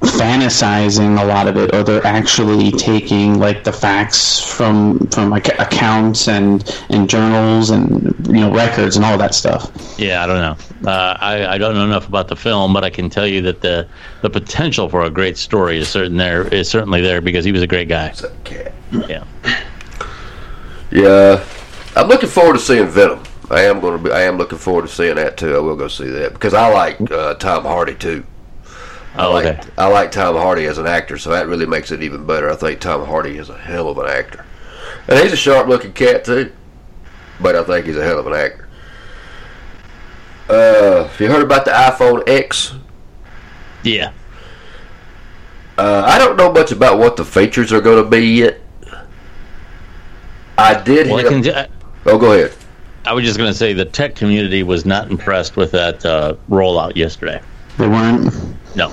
[0.00, 5.48] fantasizing a lot of it, or they're actually taking like the facts from from like
[5.58, 9.70] accounts and and journals and you know records and all that stuff.
[9.98, 10.90] Yeah, I don't know.
[10.90, 13.60] Uh, I, I don't know enough about the film, but I can tell you that
[13.60, 13.88] the
[14.22, 17.62] the potential for a great story is certain there is certainly there because he was
[17.62, 18.08] a great guy.
[18.08, 18.24] It's.
[18.92, 19.24] Yeah.
[20.90, 21.44] Yeah,
[21.96, 23.22] I'm looking forward to seeing Venom.
[23.50, 24.10] I am going to be.
[24.10, 25.54] I am looking forward to seeing that too.
[25.54, 28.24] I will go see that because I like uh, Tom Hardy too.
[29.18, 29.68] I Oh, like okay.
[29.76, 32.50] I like Tom Hardy as an actor, so that really makes it even better.
[32.50, 34.44] I think Tom Hardy is a hell of an actor,
[35.08, 36.52] and he's a sharp-looking cat too.
[37.40, 38.68] But I think he's a hell of an actor.
[40.48, 42.74] Uh, have you heard about the iPhone X?
[43.82, 44.12] Yeah.
[45.76, 48.60] Uh, I don't know much about what the features are going to be yet.
[50.56, 51.30] I did Well, I hear.
[51.30, 51.42] can.
[51.42, 51.68] t- I-
[52.06, 52.52] oh, go ahead.
[53.04, 56.34] I was just going to say the tech community was not impressed with that uh,
[56.50, 57.40] rollout yesterday.
[57.78, 58.32] They weren't.
[58.78, 58.92] No.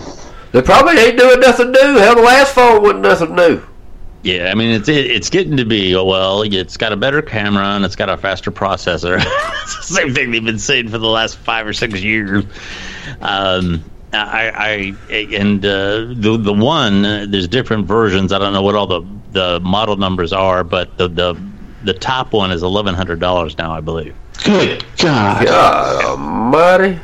[0.51, 1.97] They probably ain't doing nothing new.
[1.97, 3.61] Hell, the last phone wasn't nothing new.
[4.23, 6.41] Yeah, I mean it's it, it's getting to be oh, well.
[6.41, 9.17] It's got a better camera and it's got a faster processor.
[9.63, 12.43] it's the same thing they've been saying for the last five or six years.
[13.21, 18.33] Um, I, I and uh, the the one uh, there's different versions.
[18.33, 21.39] I don't know what all the the model numbers are, but the the
[21.83, 24.15] the top one is eleven hundred dollars now, I believe.
[24.43, 25.45] Good God.
[25.45, 26.99] God almighty.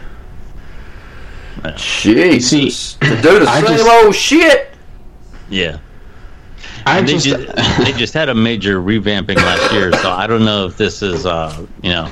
[1.63, 1.75] Yeah.
[1.77, 2.93] Jesus.
[2.95, 4.69] to do the I same just- old shit.
[5.49, 5.77] Yeah.
[6.85, 7.25] I And they just.
[7.25, 11.01] just, they just had a major revamping last year, so I don't know if this
[11.03, 12.11] is, uh, you know,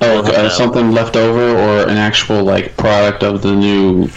[0.00, 4.08] Oh, Well, uh, uh, something left over or an actual like product of the new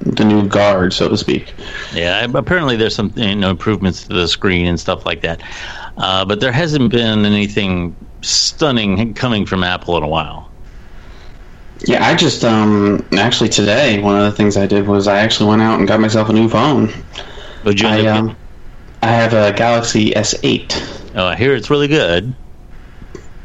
[0.00, 1.54] the new guard, so to speak.
[1.94, 5.40] Yeah, apparently there's some you know, improvements to the screen and stuff like that,
[5.96, 10.50] uh, but there hasn't been anything stunning coming from Apple in a while.
[11.80, 15.48] Yeah, I just um actually today one of the things I did was I actually
[15.50, 16.92] went out and got myself a new phone.
[17.64, 17.88] Would you?
[17.88, 18.36] I um
[19.02, 21.12] I have a Galaxy S8.
[21.16, 22.34] oh, I hear it's really good.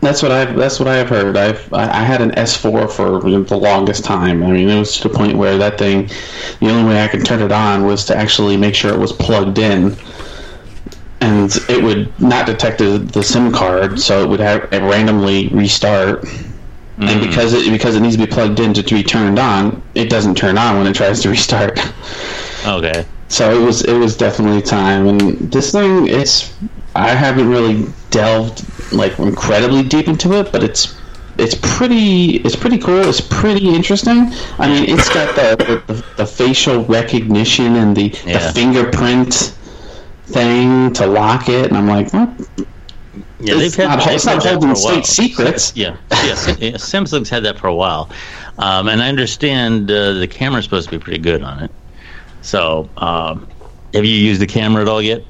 [0.01, 1.35] That's what I've that's what I've heard.
[1.35, 4.43] I've I, I had an S4 for the longest time.
[4.43, 6.07] I mean, it was to the point where that thing,
[6.59, 9.11] the only way I could turn it on was to actually make sure it was
[9.11, 9.97] plugged in,
[11.21, 15.47] and it would not detect the, the SIM card, so it would have it randomly
[15.47, 16.23] restart.
[16.97, 17.29] And mm-hmm.
[17.29, 20.35] because it because it needs to be plugged in to be turned on, it doesn't
[20.35, 21.79] turn on when it tries to restart.
[22.65, 23.05] Okay.
[23.29, 25.21] So it was it was definitely time, and
[25.51, 26.53] this thing it's
[26.95, 30.97] I haven't really delved like incredibly deep into it, but it's
[31.37, 33.01] it's pretty it's pretty cool.
[33.01, 34.31] It's pretty interesting.
[34.57, 38.39] I mean, it's got the the, the facial recognition and the, Yeah.
[38.39, 39.53] the fingerprint
[40.25, 42.29] thing to lock it, and I'm like, what?
[43.39, 45.03] Yeah, It's they've had, not- they've it's not had that holding for while.
[45.03, 45.73] state secrets.
[45.75, 48.09] Yeah, yeah, yeah, Samsung's had that for a while,
[48.57, 51.71] um, and I understand uh, the camera's supposed to be pretty good on it.
[52.41, 53.47] So, um,
[53.93, 55.21] have you used the camera at all yet?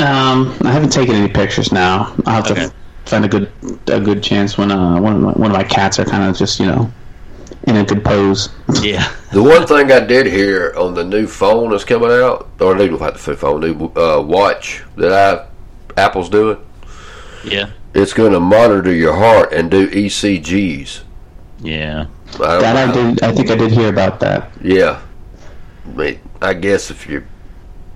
[0.00, 2.14] Um, I haven't taken any pictures now.
[2.26, 2.66] I'll have Okay.
[2.66, 2.72] to
[3.06, 3.50] find a good
[3.88, 6.36] a good chance when uh one of my, one of my cats are kind of
[6.36, 6.90] just you know
[7.64, 8.48] in a good pose.
[8.82, 9.06] Yeah.
[9.32, 12.96] The one thing I did hear on the new phone that's coming out, or new
[12.96, 15.46] not the phone, new uh, watch that I
[16.00, 16.56] Apple's doing,
[17.44, 17.70] Yeah.
[17.94, 21.02] it's going to monitor your heart and do ECGs.
[21.60, 22.06] Yeah.
[22.34, 23.14] I don't That I know.
[23.14, 23.22] did.
[23.22, 24.50] I think I did hear about that.
[24.62, 25.00] Yeah.
[25.86, 27.24] I mean, I guess if you,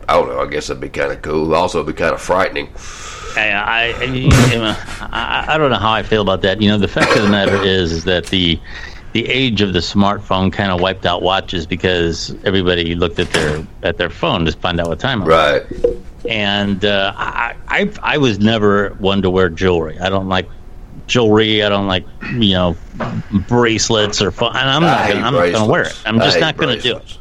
[0.08, 0.40] I don't know.
[0.40, 1.54] I guess that'd be kind of cool.
[1.54, 2.68] Also, it'd be kind of frightening.
[3.36, 6.60] I, I, I, I, I don't know how I feel about that.
[6.62, 8.58] You know, the fact of the matter is, is that the
[9.12, 13.64] the age of the smartphone kind of wiped out watches because everybody looked at their
[13.84, 15.62] at their phone to find out what time it was.
[16.28, 19.98] And uh, I, I I was never one to wear jewelry.
[20.00, 20.48] I don't like
[21.06, 21.62] jewelry.
[21.62, 22.76] I don't like you know
[23.48, 24.56] bracelets or fun.
[24.56, 26.02] And I'm not gonna, I'm not gonna wear it.
[26.06, 27.18] I'm just not gonna do it.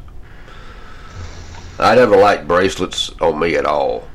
[1.80, 4.08] I never liked bracelets on me at all.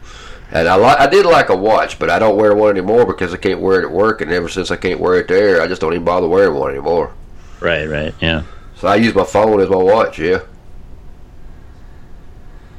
[0.50, 3.34] And I li- I did like a watch, but I don't wear one anymore because
[3.34, 4.22] I can't wear it at work.
[4.22, 6.70] And ever since I can't wear it there, I just don't even bother wearing one
[6.70, 7.12] anymore.
[7.60, 7.86] Right.
[7.86, 8.14] Right.
[8.20, 8.44] Yeah.
[8.76, 10.18] So I use my phone as my watch.
[10.18, 10.38] Yeah.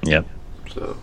[0.04, 0.26] Yep.
[0.74, 0.98] So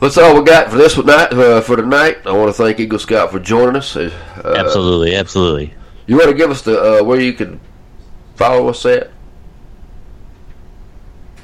[0.00, 1.32] that's all we got for this night.
[1.32, 3.96] Uh, for tonight, I want to thank Eagle Scout for joining us.
[3.96, 4.10] Uh,
[4.44, 5.14] Absolutely.
[5.14, 5.74] Absolutely.
[6.06, 7.60] You want to give us the uh, where you can
[8.36, 9.10] follow us at?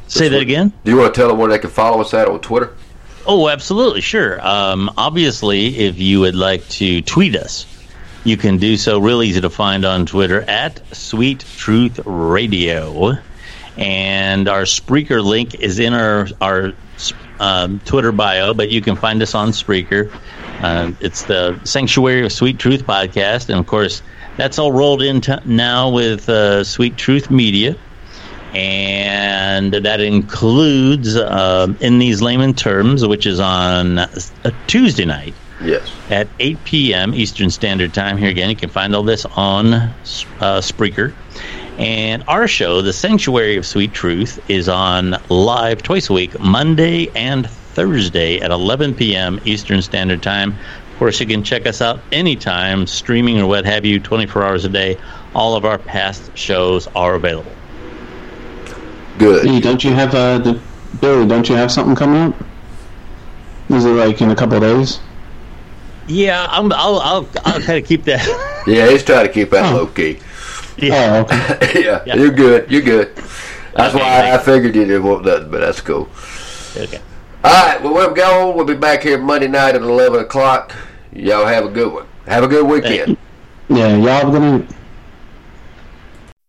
[0.08, 0.72] Say that again.
[0.84, 2.76] Do you want to tell them where they can follow us at on Twitter?
[3.26, 4.44] Oh, absolutely, sure.
[4.46, 7.66] Um, obviously, if you would like to tweet us,
[8.24, 13.14] You can do so real easy to find on Twitter at Sweet Truth Radio.
[13.76, 16.72] And our Spreaker link is in our, our
[17.42, 20.10] um, Twitter bio, but you can find us on Spreaker.
[20.62, 23.48] Uh, it's the Sanctuary of Sweet Truth podcast.
[23.48, 24.00] And of course,
[24.36, 27.76] that's all rolled in t- now with uh, Sweet Truth Media.
[28.54, 35.90] And that includes um, In These Layman Terms, which is on a Tuesday night Yes.
[36.10, 37.14] at 8 p.m.
[37.14, 38.16] Eastern Standard Time.
[38.18, 39.90] Here again, you can find all this on uh,
[40.60, 41.14] Spreaker.
[41.82, 47.08] And our show, The Sanctuary of Sweet Truth, is on live twice a week, Monday
[47.16, 49.40] and Thursday at 11 p.m.
[49.44, 50.50] Eastern Standard Time.
[50.92, 54.64] Of course, you can check us out anytime, streaming or what have you, 24 hours
[54.64, 54.96] a day.
[55.34, 57.50] All of our past shows are available.
[59.18, 59.44] Good.
[59.44, 60.60] Hey, don't you have uh, the
[61.00, 61.26] Billy?
[61.26, 62.44] Don't you have something coming up?
[63.70, 65.00] Is it like in a couple of days?
[66.06, 68.24] Yeah, I'm, I'll, I'll, I'll kind of keep that.
[68.68, 70.20] Yeah, he's trying to keep that low key.
[70.78, 71.24] Yeah.
[71.30, 71.82] Oh, okay.
[71.84, 72.16] yeah, Yeah.
[72.16, 72.70] you're good.
[72.70, 73.14] You're good.
[73.74, 74.44] That's Okay, why I thanks.
[74.44, 76.08] figured you didn't want nothing, but that's cool.
[76.76, 77.00] Okay.
[77.44, 78.50] All right, well, we'll go.
[78.52, 80.74] We'll be back here Monday night at 11 o'clock.
[81.12, 82.06] Y'all have a good one.
[82.26, 83.16] Have a good weekend.
[83.68, 84.70] yeah, y'all have a good night.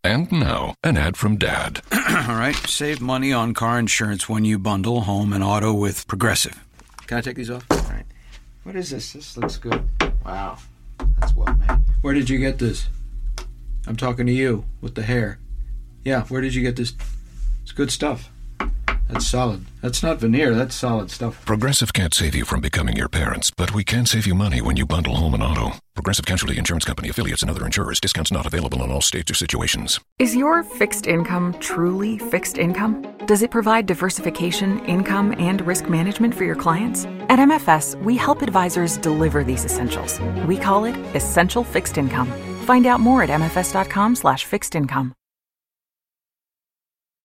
[0.04, 1.82] And now, an ad from Dad.
[1.94, 6.64] All right, save money on car insurance when you bundle home and auto with Progressive.
[7.08, 7.66] Can I take these off?
[7.72, 8.04] All right.
[8.64, 9.14] What is this?
[9.14, 9.88] This looks good.
[10.26, 10.58] Wow,
[11.20, 11.80] that's well made.
[12.02, 12.88] Where did you get this?
[13.86, 15.40] I'm talking to you with the hair.
[16.04, 16.94] Yeah, where did you get this?
[17.62, 18.30] It's good stuff.
[19.14, 19.66] That's solid.
[19.82, 20.56] That's not veneer.
[20.56, 21.46] That's solid stuff.
[21.46, 24.76] Progressive can't save you from becoming your parents, but we can save you money when
[24.76, 25.74] you bundle home and auto.
[25.94, 28.00] Progressive Casualty Insurance Company affiliates and other insurers.
[28.00, 30.00] Discounts not available in all states or situations.
[30.18, 33.06] Is your fixed income truly fixed income?
[33.28, 37.06] Does it provide diversification, income, and risk management for your clients?
[37.30, 40.20] At MFS, we help advisors deliver these essentials.
[40.48, 42.32] We call it Essential Fixed Income.
[42.66, 45.14] Find out more at mfs.com/slash fixed income.